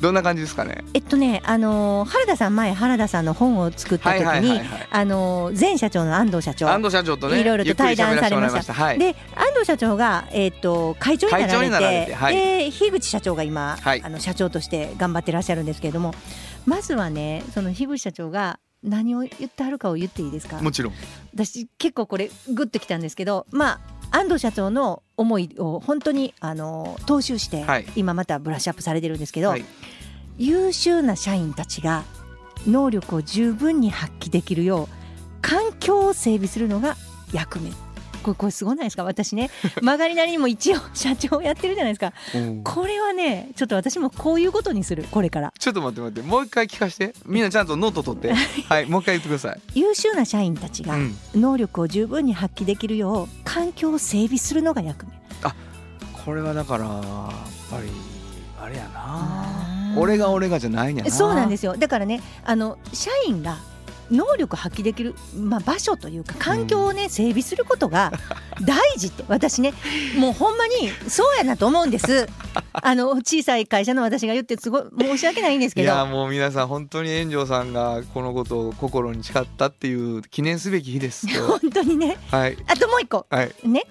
[0.00, 0.84] どんな感じですかね？
[0.94, 4.88] えっとねあのー原田さん前原田さんの本を作った時はいはいはいにはい。
[4.92, 6.68] あのー前社長の安藤社長。
[6.68, 11.32] 安藤社長とねいろいろと対談されましたゆっくり喋らせてもらいまで安藤社長が、えー、と会長に
[11.70, 12.36] なられてれてはい。
[12.36, 14.02] で樋口社長が今、はい。
[14.04, 16.14] あの社長として頑張ってらっしゃるんですけれども
[16.64, 20.56] まずはねその樋口社長が何を言ってはるかを言っていいですか？
[20.56, 20.92] はいもちろん。
[21.34, 27.86] 私結構これグッときたんですけどまあ安藤社長の思いを本当にあの踏襲して、はい。
[27.96, 29.64] 今またブラッシュアップされてるんですけど、はい。
[30.38, 32.04] 優秀な社員たちが
[32.66, 34.88] 能力を十分に発揮できるよう
[35.42, 36.96] 環境を整備するのが
[37.32, 37.70] 役目
[38.28, 39.04] これこれすごないですか？
[39.04, 39.50] 私ね
[39.80, 42.12] 曲がりなりにも一応社長をやってるじゃないですか。
[42.34, 42.62] うん。
[42.64, 45.04] これはねちょっと私もこういうことにする。
[45.10, 45.52] これから。
[45.58, 46.28] ちょっと待って待って。
[46.28, 47.14] もう一回聞かして。
[47.26, 48.34] みんなちゃんとノート取って。
[48.34, 48.86] はい。
[48.86, 55.12] もう一回言ってください、優秀な社員たちがうん、能力を十分に発揮できるよう環境を整備するのが役目。
[56.24, 56.94] これはだからやっ
[57.70, 57.88] ぱり
[58.60, 59.64] あれやな。
[59.72, 61.10] うん俺が俺がじゃないんやな。
[61.10, 61.76] そうなんですすよ。
[61.76, 63.56] だからねあの社員が
[64.10, 68.12] 能力発揮できる、まあ、場所というか環境をね、整備することが
[68.64, 69.72] 大事って私ね
[70.16, 72.28] もうほんまにそうやなと思うんです。
[72.72, 75.88] あの小さい会社の私が言ってすごい申し訳ないんですいけど。
[75.88, 82.18] やもう皆さん本当に炎上さんがこのことを心に誓ったっていう記念すべき日です今 本日当にね。
[82.30, 82.56] はい。
[82.66, 83.26] あともう一個。
[83.30, 83.52] はい。
[83.64, 83.84] ね。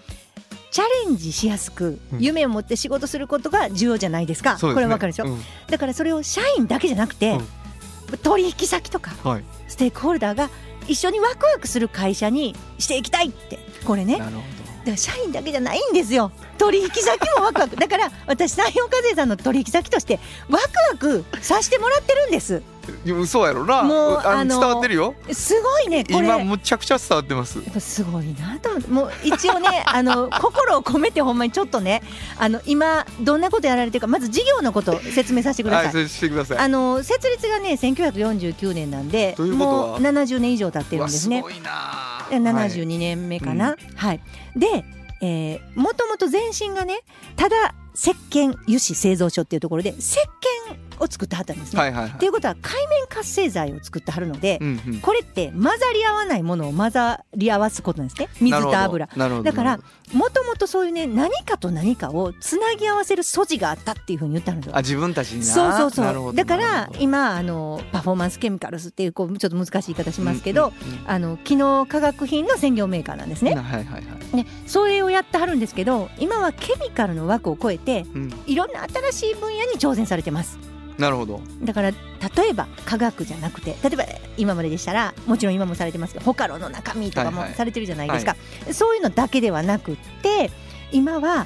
[0.70, 2.20] チャレンジしやすくうん。
[2.20, 4.74] 夢を持って仕事することが重要じゃないですか、そうですね。
[4.76, 5.42] これわかるでしょ、うん。
[5.70, 7.40] だからそれを社員だけじゃなくて、
[8.22, 9.44] 取引先とかはい。
[9.68, 10.50] ステークホルダーが
[10.88, 13.60] 一緒にワクワクする会社にしていきたいって。
[13.86, 14.20] これね
[14.92, 16.32] だかなるほら社員だけじゃないんですよ。
[16.58, 17.76] 取引先もワクワク。
[17.78, 20.20] だから私山陽課税さんの取引先として
[20.50, 22.62] ワクワクさせてもらってるんです。
[23.06, 23.84] どいやそうやろな。
[23.84, 25.14] もうああのの伝わってるよ。
[25.32, 26.26] すごいねこれ。
[26.28, 27.60] 今むちゃくちゃ伝わってます。
[27.80, 28.70] すごいなと。
[28.90, 32.02] もう一応ね あの心を込めてほんまにちょっとね
[32.38, 35.96] あの今どんなことやられてるかまず事業のことを説明させてください。
[35.96, 36.58] はいしてください。
[36.58, 39.88] あの設立がね1949年なんでということは？
[39.88, 41.38] もう70年以上経ってるんですね。
[41.38, 41.70] すごいな。
[42.04, 44.22] で72年目かな、はい。
[44.56, 44.86] で、
[45.22, 47.00] えー、もともと前身がね
[47.36, 51.80] ただ石鹸油脂製造所っていうところで石鹸を作ってはったんですね。
[51.80, 52.26] はいはいはい。
[52.26, 55.00] いうことは海面活性剤を作ってはるので、うんうん。
[55.00, 59.08] これって混ざり合わないものを混ざり合わすことなんですね水と油。
[59.08, 59.80] だから
[60.14, 64.72] もともとそういうね何かと何かをつなぎ合わせる素地があったっていうふうに言ったんですよ。
[64.72, 64.82] どあ。
[64.82, 65.46] 自分たちにな。
[65.46, 66.36] そうそうそう。
[66.36, 71.10] だから今あのパフォーマンスケミカルスっていうこうちょっと難しい言い方しますけど、うんうんうん。
[71.10, 73.56] あの機能化学品の専業メーカーなんですね。
[73.56, 74.36] はいはいはい。
[74.36, 78.34] ね、それをやってはるんですけど今はケミカルの枠を超えてうん。
[78.46, 80.58] いろんな新しい分野に挑戦されてます
[80.98, 81.42] なるほど。
[81.62, 81.98] だから例
[82.50, 84.06] えば科学じゃなくて例えば
[84.38, 87.58] 今まででしたらもちろん今もされてますけどホカロの中身とかもはいはい。
[87.58, 88.36] されてるじゃないですか、
[88.72, 90.50] そういうのだけではなくって
[90.92, 91.46] 今は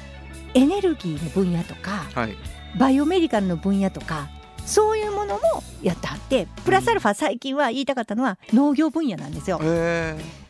[0.54, 2.36] エネルギーの分野とかはい。
[2.78, 4.28] バイオメディカルの分野とか
[4.64, 5.40] そういうものも
[5.82, 9.60] やってはってプラスアルファ最近は言いたかったのは農業分野なんですよ。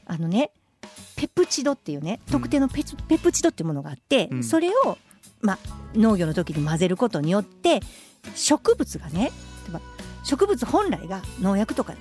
[0.07, 0.51] あのね
[1.17, 4.45] ペプチドっていうね特定のペチペプチドっていうものがあって、うん。
[4.45, 4.99] それを、
[5.41, 5.59] まあ、
[5.95, 7.81] 農業の時に混ぜることによって
[8.35, 9.33] 植物がね
[10.25, 11.95] 植物本来が農薬とか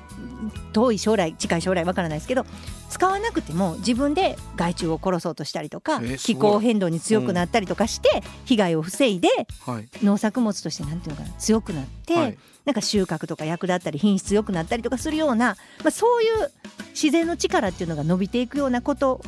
[0.74, 2.46] 遠い将来近い将来わからないですけど
[2.90, 9.30] 使わなくても自分で害虫を殺そうとしたりとか気候変動に強くなったりとかして被害を防いで
[9.66, 9.90] はい。
[10.04, 12.38] 農作物としてなんていうのかな強くなって、はい。
[12.66, 16.52] なんか収穫とか役立ったり品質良くなったりとかするような、まあ、そういう
[16.90, 19.20] 自然の力っていうのが伸びていくようなこと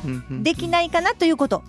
[0.42, 1.64] できないかなということ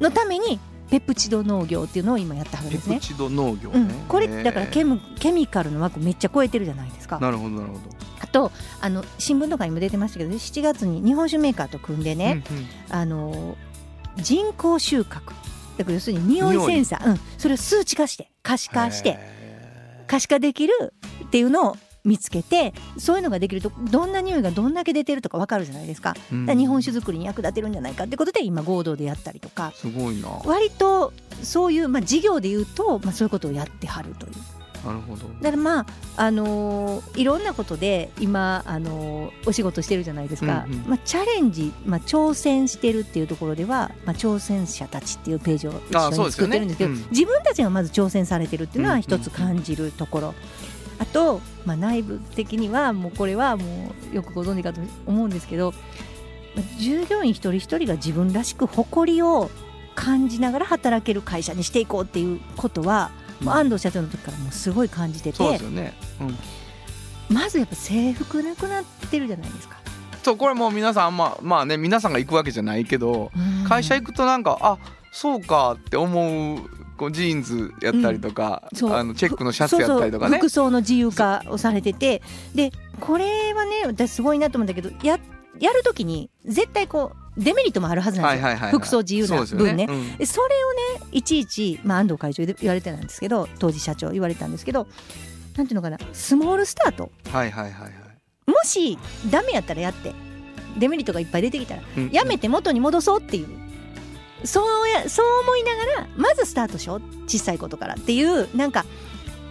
[0.00, 0.60] のために
[0.90, 2.96] ペプチド農業っていうのを今やってはるんペですね。
[2.96, 3.02] プ。
[3.02, 3.80] チド農業ね。
[3.80, 7.18] うん、これだからケムムケミカルの枠めっちゃ超えてるじゃないですか。
[7.18, 7.50] なるほど。
[7.50, 7.80] なるほど
[8.20, 12.66] あとあの新聞とかにも出てましたけど7月に日本酒メーカーと組んでね、うんうん。
[12.90, 13.56] あの
[14.16, 15.32] 人工収穫。
[15.78, 20.92] だから要するに匂いセンサー、うん、それを数値化して可視化してへ可視化できる
[21.24, 29.72] っていうのを見つけてそういうのができるとどんな匂いがどんだけ出てるとか分かるじゃないですか,、日本酒作りに役立てるんじゃないかってことで今合同でやったりとか。
[29.74, 30.28] すごいな。
[30.44, 34.32] 割とそういう、まあ、事業で言うと、まあ、そういうことをやってはるという。
[34.86, 35.28] なるほど。
[35.42, 35.86] だからまあ、
[36.16, 40.78] あのーいろんなことで今、あのーお仕事してるじゃないですか、うんうん。
[40.88, 47.06] まあ、チャレンジ、まあ、挑戦してるっていうところでは、まあ、挑戦者たちっていうページを一緒に作ってるんですけどうん。
[47.10, 50.34] 自分たちがまず挑戦されてるっていうのうんうんは一つ感じるところ。
[51.00, 55.72] あと、まあ、内部的にはもうこれはもうよくご存知かと思うんですけど
[56.54, 59.50] まあ従業員一人一人が自分らしく誇りを
[59.94, 63.10] 感じながら働ける会社にしていこうっていうことは、
[63.42, 65.92] もう安藤社長の時からもうすごい感じててそうですよね。
[66.20, 67.34] うん。
[67.34, 69.78] まずやっぱ制服なくなってるじゃないですか。
[70.22, 73.30] そうこれもう皆さんまあまあね皆さんが行くわけじゃないけど
[73.66, 74.78] 会社行くとなんかあ
[75.12, 76.58] そうかって思う
[77.00, 78.92] こうジーンズやったりとか、そう。
[78.92, 80.36] あのチェックのシャツやったりとかね。
[80.36, 82.20] 服装の自由化をされてて。
[82.54, 85.18] でこれはね私すごいなと思うんだけどや
[85.58, 88.78] やるときに絶対こうデメリットもあるはずなんですよ、はいはいはいはい。
[88.78, 89.86] 服装自由なそうですよ分ね。
[89.88, 90.16] うん。
[90.18, 90.46] でそれ
[90.98, 94.86] をねいちいち、まあ、安藤会長で言われてたんですけど当時社長言われたんですけど
[95.56, 97.10] なんていうのかなスモールスタート。
[97.32, 97.92] はいはいはいはい。
[98.46, 98.98] もし
[99.30, 100.12] ダメやったらやって。
[100.78, 101.82] デメリットがいっぱい出てきたら。
[101.96, 102.10] うん。
[102.10, 103.69] やめて元に戻そうっていう
[104.44, 108.84] そうやそう思いながらまずスタートしよう小さいことからっていうなんか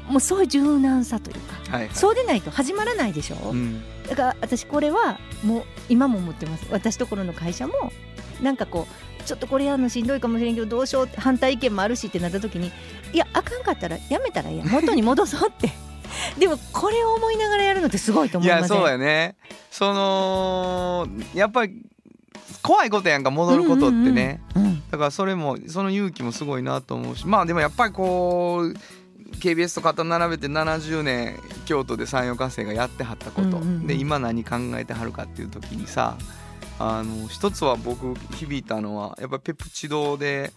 [0.08, 1.96] もうそういう柔軟さというかはいはい。
[1.96, 3.84] そうでないと始まらないでしょ、うん。
[4.08, 6.66] だから私これはもう今も思ってます。
[6.72, 7.74] 私ところの会社も
[8.42, 12.72] なんかこうちょっとこれやるのしんどいかもしれんけどどうしようって反対意見もあるしってなった時に
[13.14, 15.70] いやあかんかったらやめたらいいや元に戻そうって。
[16.40, 18.66] でもこれを思いながらやるのってすごいと思いません？
[18.66, 19.36] いやそうやね。
[19.70, 21.84] そのやっぱり
[22.64, 28.74] 怖いことやんか戻ることってね、うんうんうんだからそれもその勇気もすごいなと思うしまあでもやっぱりこう
[29.38, 36.18] KBS と肩並べて70年京都で山陽火星がやってはったこと、で今何考えてはるかっていう時にさ
[36.80, 40.52] あの一つは僕響いたのはやっぱりペプチドで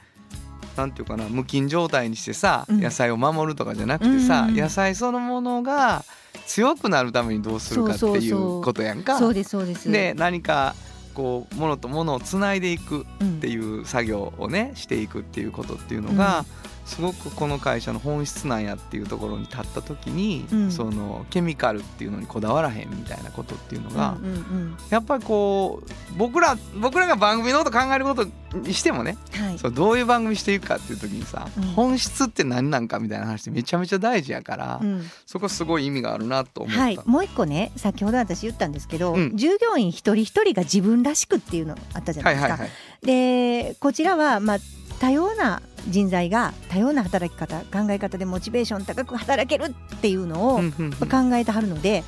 [0.76, 2.80] なんていうかな無菌状態にしてさ、うん。
[2.80, 6.05] 野菜を守るとかじゃなくてさ、野菜そのものが
[6.47, 9.18] 強くなるためにどうするかっていうことやんか。
[9.18, 9.91] そうですそうです。
[9.91, 10.74] で何か
[11.12, 16.44] こうものとものをつないでいくっていう作業をねしていくっていうことっていうのが、
[16.85, 20.72] すごくこの会社の本質なんやっていうところに立った時に、うん。
[20.72, 24.76] そのケミカルっていうのにこだわらへんみたいなことっていうのが、うんうんうん。
[24.91, 28.26] やっぱりこう僕ら僕らが番組のこと考えること
[28.59, 29.59] にしてもね、はい。
[29.59, 31.62] そうどういう番組していくかっていう時にさ、うん。
[31.72, 35.03] 本質って何なんかみたいな話ってめちゃめちゃ大事やから、うん。
[35.24, 36.83] そこすごい意味があるなと思った。
[36.83, 39.37] はい、もう一個ね先ほど私言ったんですけど、うん。
[39.37, 42.49] 従業員一人一人が自分らしくっていうのあったじゃなですか。
[42.49, 42.70] はいいはいはい。
[43.03, 44.59] でこちらは、まあ、
[45.01, 52.05] 多様な人材が多様な働き方考え方でモチベーション高く働けるっていうのを考えてはるので、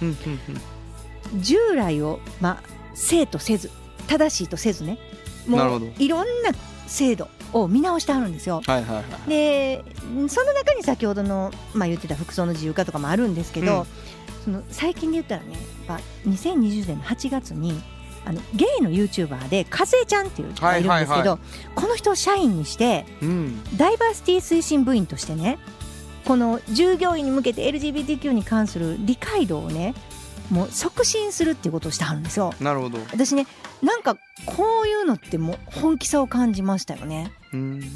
[1.41, 3.70] 従来を、まあ、生とせず
[4.07, 4.99] 正しいとせずね
[5.47, 6.53] もういろんな
[6.87, 8.62] 制度を見直してはるんですよ。
[9.27, 9.85] で
[10.29, 13.87] その中に先ほどの、まあ、言ってた服装の自由化とかもあるんですけど、うん。
[14.45, 17.81] その最近で言ったらねやっぱ2020年の8月に
[18.27, 21.39] あのゲイの YouTuber でかずえちゃんっていう人がいるんですけど、
[21.75, 25.59] この人を社員にしてうんダイバーシティ推進部員としてね
[26.25, 29.95] この従業員に向けて LGBTQ に関する理解度をね
[30.51, 32.53] もう促進するっていうことをしてはるんですよ。
[32.61, 33.47] なるほど私ね
[33.83, 34.16] なんか
[34.47, 37.33] こういうのってもう本気さを感じましたよね。
[37.53, 37.87] うんだ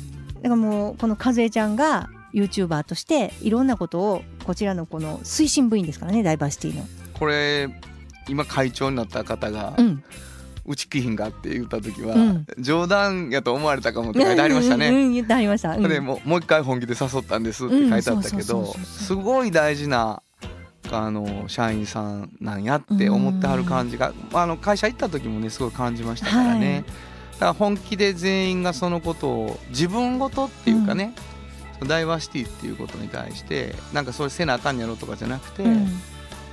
[0.43, 6.87] からもうこの和江ちゃんが YouTuber としていろんなことをこちらのこの推進部員ですからねダイバーシティの。
[7.19, 7.69] これ
[8.29, 10.03] 今会長になった方がうん、
[10.67, 12.47] 「うちきひんが」って言った時は、うん。
[12.59, 14.89] 冗談やと思われたかもって書いてありましたね。
[14.89, 15.77] うんうんうん言ってありました。
[15.77, 15.89] うん。
[15.89, 20.23] でもうもう一回本気で誘ったんですって書いてあったけどすごい大事な
[20.91, 26.83] あの社員さんなんやって思ってはる感じが、あの会社行った時もねすごい感じましたからね、はい。
[26.83, 31.15] だから本気で全員がそのことを自分ごとっていうかね、
[31.87, 35.89] ダイバーシティっていうことに対してなんかそれせなあかんやろとかじゃなくて、うん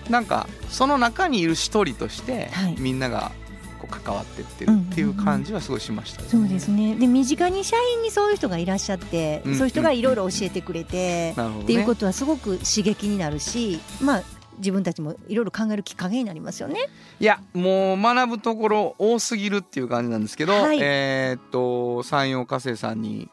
[0.10, 2.76] なんかその中にいる一人として、はい。
[2.78, 3.32] みんなが
[3.80, 6.96] こう関わってってるっていう感じはすごいしましたよねそうですね。
[6.96, 9.56] で身近に社員にそういう人がいらっしゃって、うん。
[9.56, 11.62] そういう人がいろいろ教えてくれて、ね。
[11.64, 14.24] っていうことはすごく刺激になるしまあ
[14.58, 16.88] 自分たちもいろいろ考えるきっかけになりますよね。
[17.20, 20.80] いやもう学ぶところ多すぎるっていう感じなんですけど、はい。
[20.82, 23.30] えーっと山陽火星さんに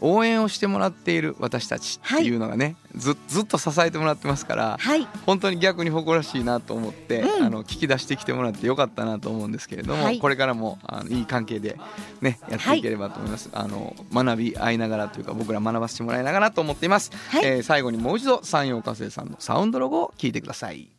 [0.00, 5.06] 応援をしてもらっている私たちっていうのがね、ずずっと支えてもらってますからはい。
[5.26, 7.44] 本当に逆に誇らしいなと思って、うん。
[7.44, 10.18] あの聞き出してきてもらってよかったなと思うんですけれども、はい。
[10.18, 11.78] これからもあのいい関係で
[12.20, 17.44] ねやっていければと思います、あの学び合いながらというか僕ら学ばせてもらいながらと思っています、はい。
[17.44, 20.90] えー最後にもう一度山陽火星さんのサウンドロゴを聞いてください。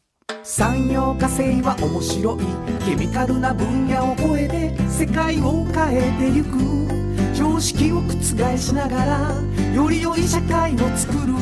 [0.44, 2.86] 産業化成は面白い。
[2.86, 7.07] ケミカルな分野を超えて世界を変えてゆく
[7.38, 9.36] 常識を覆しながら
[9.72, 11.36] より良い社会を作る。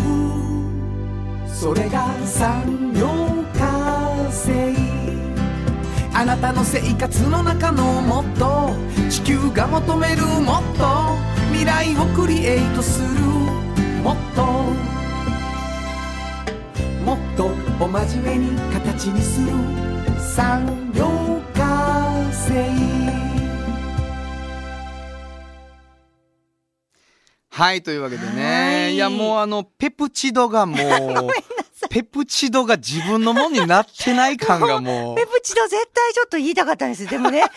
[1.48, 3.08] それが産業
[3.58, 4.76] 化成。
[6.14, 8.74] あなたの生活の中のもっと
[9.10, 11.16] 地球が求めるもっと
[11.54, 13.08] 未来をクリエイトする。
[14.04, 14.44] もっと。
[17.06, 17.46] もっと
[17.80, 19.48] お真面目に形にする。
[20.20, 21.06] 産業
[21.54, 22.95] 化成
[27.56, 28.96] はいというわけではねい。
[28.96, 30.78] いやもうあのペプチドがもう
[31.90, 35.16] ペプチドが自分のものになってない感がもう。
[35.18, 37.08] ペプチド絶対ちょっと言いたかったんです。
[37.08, 37.50] でもね 違う分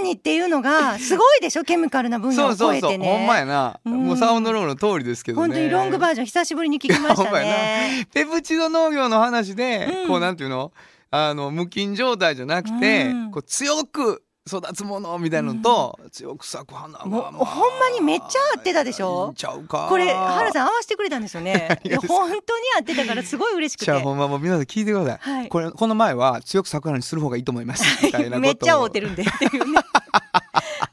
[0.00, 1.64] 野にっていうのがすごいでしょ？
[1.64, 3.08] ケミカルな分野をそうそうそう、超えてね。
[3.08, 4.06] ほんまやな、うん。
[4.06, 5.46] もうサウンドローの通りですけどね。
[5.48, 10.08] 本当にロングバージョン久しぶりに聞きましたほんまやねペプチド農業の話で、うん。
[10.08, 10.70] こうなんていうの？
[11.10, 13.30] あの無菌状態じゃなくて、うん。
[13.30, 18.26] こう強く育つものみたいなのと、強く咲く花が、もうまあほんまにめっちゃ
[18.56, 19.32] 合ってたでしょ？
[19.34, 19.86] ちゃうか。
[19.88, 21.80] これ原さん合わせてくれたんですよね。
[21.84, 22.42] いや本当に
[22.78, 23.84] 合ってたからすごい嬉しくて。
[23.86, 25.48] じゃあほんまもう皆さん聞いてください、はい。
[25.48, 27.84] これこの前は強く咲く花にする方がいいと思います。
[28.04, 29.80] みたいなことを めっちゃ合うてるんでっていうね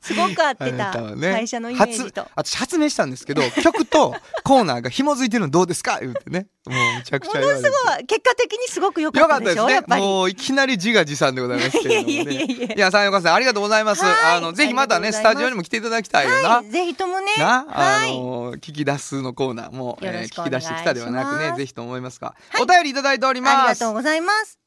[0.01, 2.21] すごく合ってあた会社のイメージと。
[2.35, 5.99] 初私発明したんですけど 曲とコーナーが紐づいてるのどうですか？
[6.01, 6.47] 言ってね。
[6.65, 7.65] もうめちゃくちゃ言われて。
[7.65, 9.61] すごい結果的にすごく良かったでよかったですね。
[9.61, 10.01] しょやっぱり。
[10.01, 12.13] もういきなり自画自賛でございますけれどもね。
[12.13, 14.03] いやいやいやいや三岡さんありがとうございます。
[14.03, 14.37] はい。
[14.37, 16.69] あのぜひまたねスタジオにも来ていただきたいよな、はい。
[16.69, 17.27] ぜひともね。
[17.37, 18.09] な、はい。
[18.11, 22.61] あの聞き出すのコーナーも、えー聞き出してきたではなくねぜひと思いますが、はい。
[22.63, 24.60] お便りいただいておりありますがとうございます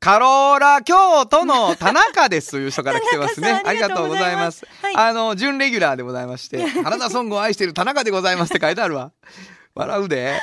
[0.00, 2.52] カローラ京都の田中です。
[2.52, 3.62] という人から来てますね。
[3.64, 4.64] ありがとうございます。
[4.80, 4.96] はい。
[4.96, 9.12] あの準レギュラーでございまして原田ソングを愛している田中でございますって書いてあるわ。
[9.74, 10.40] 笑うで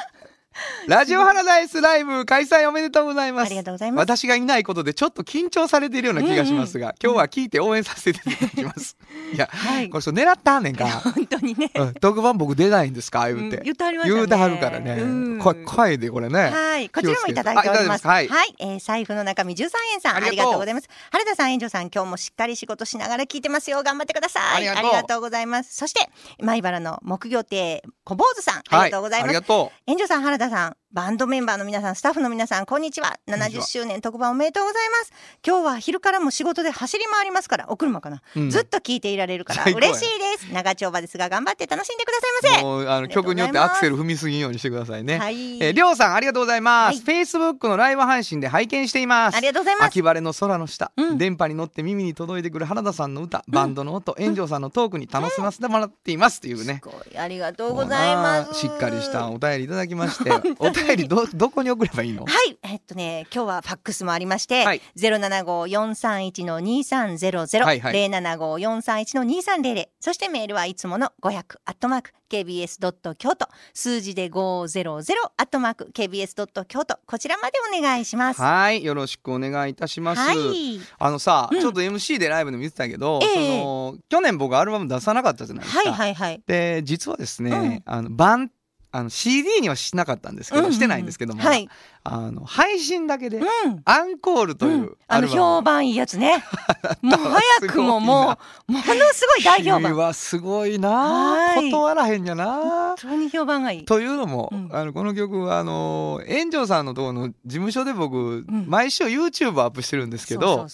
[0.87, 3.47] ラジオハラダイスライブ開催おめでとうございます。
[3.47, 4.03] ありがとうございます。
[4.03, 8.95] 私がいないことでちょっと緊張されているような気がしますが、今日は聞いて応援させていただきます。
[9.33, 9.89] いや、はい。
[9.89, 10.87] これ人狙ったんねんか。
[10.87, 11.71] 本当にね。
[11.75, 11.93] うん。
[11.95, 13.27] 特番僕出ないんですか？
[13.27, 13.63] 言うて、うん。
[13.63, 14.15] 言ってはりましたね。
[14.15, 15.39] 言うてはるからね、うん。
[15.39, 16.49] これ声でこれね。
[16.49, 18.07] はい、こちらもいただいております。
[18.07, 18.27] はい。
[18.27, 20.53] はい、えー財布の中身13円さん、ありがとう。
[20.59, 20.87] ございます。
[21.11, 23.81] 原田さん、園長さん、今日もしっかり仕事しながら聞いてますよ。
[23.83, 24.67] 頑張ってください。
[24.69, 25.75] ありがとうございます。
[25.75, 26.07] そして、
[26.39, 29.27] 米原の木魚亭小坊主さん、ありがとうございます。
[29.27, 29.41] はありが。
[29.41, 33.09] と園長さん、原田さん、バンドメンバーの皆さん、スタッフの皆さん、こんにちは。
[33.09, 35.11] んにちは70周年特番おめでとうございます。
[35.45, 38.21] 今日は昼からも仕事で走り回りますから、お車かな？
[38.37, 40.53] うんずっと聞いていられるから嬉しいです。
[40.53, 42.89] 長丁場ですが、頑張って楽しんでくださいませ。
[42.89, 45.17] あの曲によってアクセル踏みすぎんようにしてくださいね。
[45.17, 47.03] はいえーりょうさんありがとうございます。
[47.05, 49.35] はい Facebook のライブ配信で拝見しています。
[49.35, 56.79] ありがとうございます秋晴れの空の下、うん電波に乗って耳に届いてくる原田さんの歌、バンドの音、炎上さんのトークに楽しませてもらっていますっていうね。
[56.81, 58.53] すごいありがとうございます。
[58.53, 62.25] しっかりしたお便りいただきまして、 お便帰りどどこに送ればいいの？
[62.25, 64.81] はい、えっとね、今日はファックスもありまして、はい。
[64.95, 67.93] ゼロ七五四三一の二三ゼロゼロはいはい。
[67.93, 78.41] 零七五四三一の二三零零、そしてメールはいつもの五百アットマーク kbs ドット京都数字で五ゼロゼロアットマーク kbs ドット京都こちらまでお願いします。
[78.41, 78.83] ははい。
[78.83, 81.59] よろしくお願いいたします、い、あのさ、うん。
[81.59, 83.59] ちょっと MC でライブで見てたけど、ええ。
[83.61, 86.41] その去年僕アルバム出さなかったじゃないですか、はい、はい、はい。
[86.45, 88.51] で実はですね、あの版
[88.95, 90.73] あの CD にはしなかったんですけど、うんうんうん。
[90.73, 91.67] してないんですけども、はい、
[92.07, 93.45] あの配信だけで、うん。
[93.83, 94.97] アンコールといううん。
[95.07, 96.43] あの評判いいやつね。
[97.01, 98.37] もう早くもも
[98.69, 99.81] うものすごい大評判。
[99.81, 100.89] 君はすごいな。
[100.89, 101.71] はい。
[101.71, 102.45] 断らへんやな。
[102.45, 103.85] 本当に評判がいい。
[103.85, 104.69] というのも、うん。
[104.71, 108.65] あのこの曲はあの炎上さんのところの事務所で僕、ん。
[108.67, 110.67] 毎週 YouTube アップしてるんですけど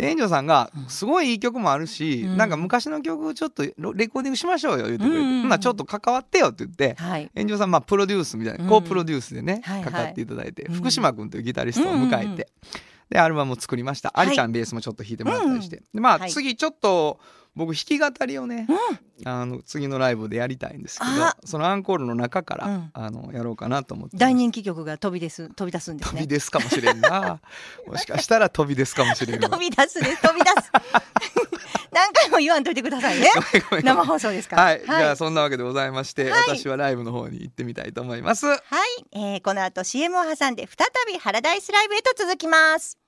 [0.00, 0.88] 炎上さんがうん。
[0.88, 2.36] すごいいい曲もあるし、うん。
[2.38, 7.30] なんか昔の曲ちょっとレレコーディングしましょうよ言ってくれて、うんちょっと関わってよって言ってはい。
[7.36, 8.70] 炎上さんまあプロデュースみたいな、うん。
[8.70, 9.84] コープロデュースでね、はいはい。
[9.84, 12.48] かかっていただいて、うん福島君というギタリストを迎えて、
[13.10, 14.26] でアルバムを作りました、はい。
[14.28, 16.30] ありちゃんベースもちょっと弾いてもらったりして、でまあ、はい。
[16.30, 17.18] 次ちょっと
[17.56, 19.28] 僕弾き語りをね、うん。
[19.28, 21.36] あの次のライブでやりたいんですけどあ。
[21.44, 22.90] そのアンコールの中から、うん。
[22.92, 26.20] あのやろうかなと思って大人気曲が飛びです飛び出すんですね。
[26.20, 27.40] 飛びですかもしれんな。
[27.86, 30.70] もしかしたら飛びですかもしれんわ 飛び出すです飛び出す。
[31.92, 33.28] 何回も言わんといてくださいね。
[33.82, 34.62] 生放送ですから。
[34.62, 36.42] はい、じゃあそんなわけでございまして、はい。
[36.56, 38.46] 私はライブの方に行ってみたいと思います。
[38.46, 38.58] はい、
[39.12, 42.98] えーこの後 CM を挟んで再びハラダイスライブへと続きます。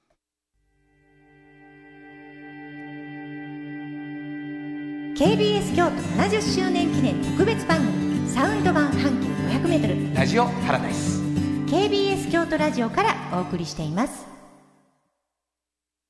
[5.17, 9.29] KBS 京都70周年記念特別番組サウンド版半径
[9.69, 11.23] 500m ラジオパラダイス。
[11.73, 14.32] KBS 京都ラジオからお送りしています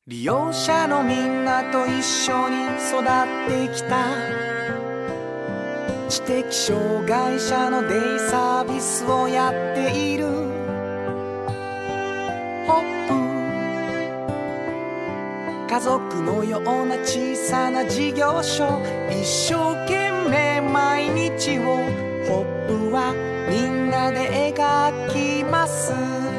[0.05, 2.57] 利用者のみんなと一緒に
[2.91, 3.07] 育っ
[3.47, 4.05] てきた。
[6.09, 10.27] 知的障害者のデイサービスをやっている。
[12.67, 13.15] ホップ。
[15.73, 18.83] 家族のような小さな事業所。
[19.09, 21.77] 一生懸命毎日を
[22.27, 23.15] ホップは
[23.49, 26.32] みんなで描きます。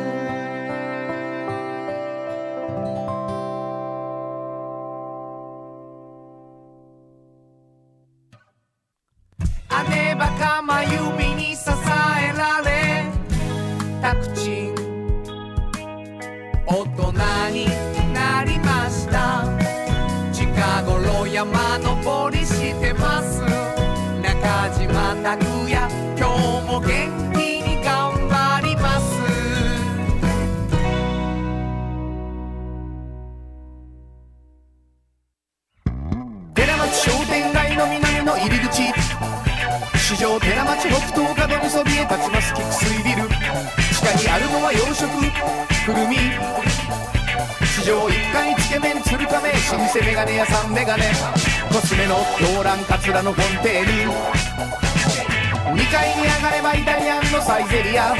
[50.43, 51.03] 屋さんメガネ。
[51.71, 52.17] コスメの
[52.55, 54.11] 動乱カツラのフォンテーヌ
[55.71, 58.13] 2階に上がればイタリアンのサイゼリア。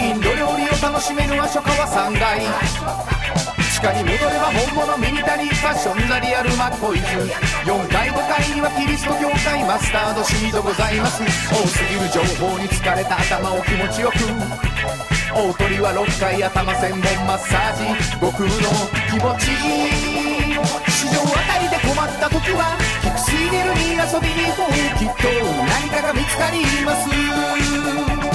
[0.00, 2.40] インド料理を楽しめる和書家は3階。
[2.40, 7.04] 地下に戻れば本物ミニタリーファッションザリアルマッコイズ。
[7.68, 11.22] 4階5階にはキリスト教会マスタードシードございます。
[11.52, 14.16] 多すぎる情報に疲れた頭を気持ちよく。
[15.36, 17.92] 大鳥は6階頭専門マッサージ。
[18.14, 18.56] 悟空の
[19.12, 19.52] 気持ち。
[19.52, 20.13] いい
[21.04, 24.72] 市場あたりで困った時はキクシーネルに遊びに行こう。
[24.98, 25.28] きっと
[25.66, 28.33] 何かが見つかります。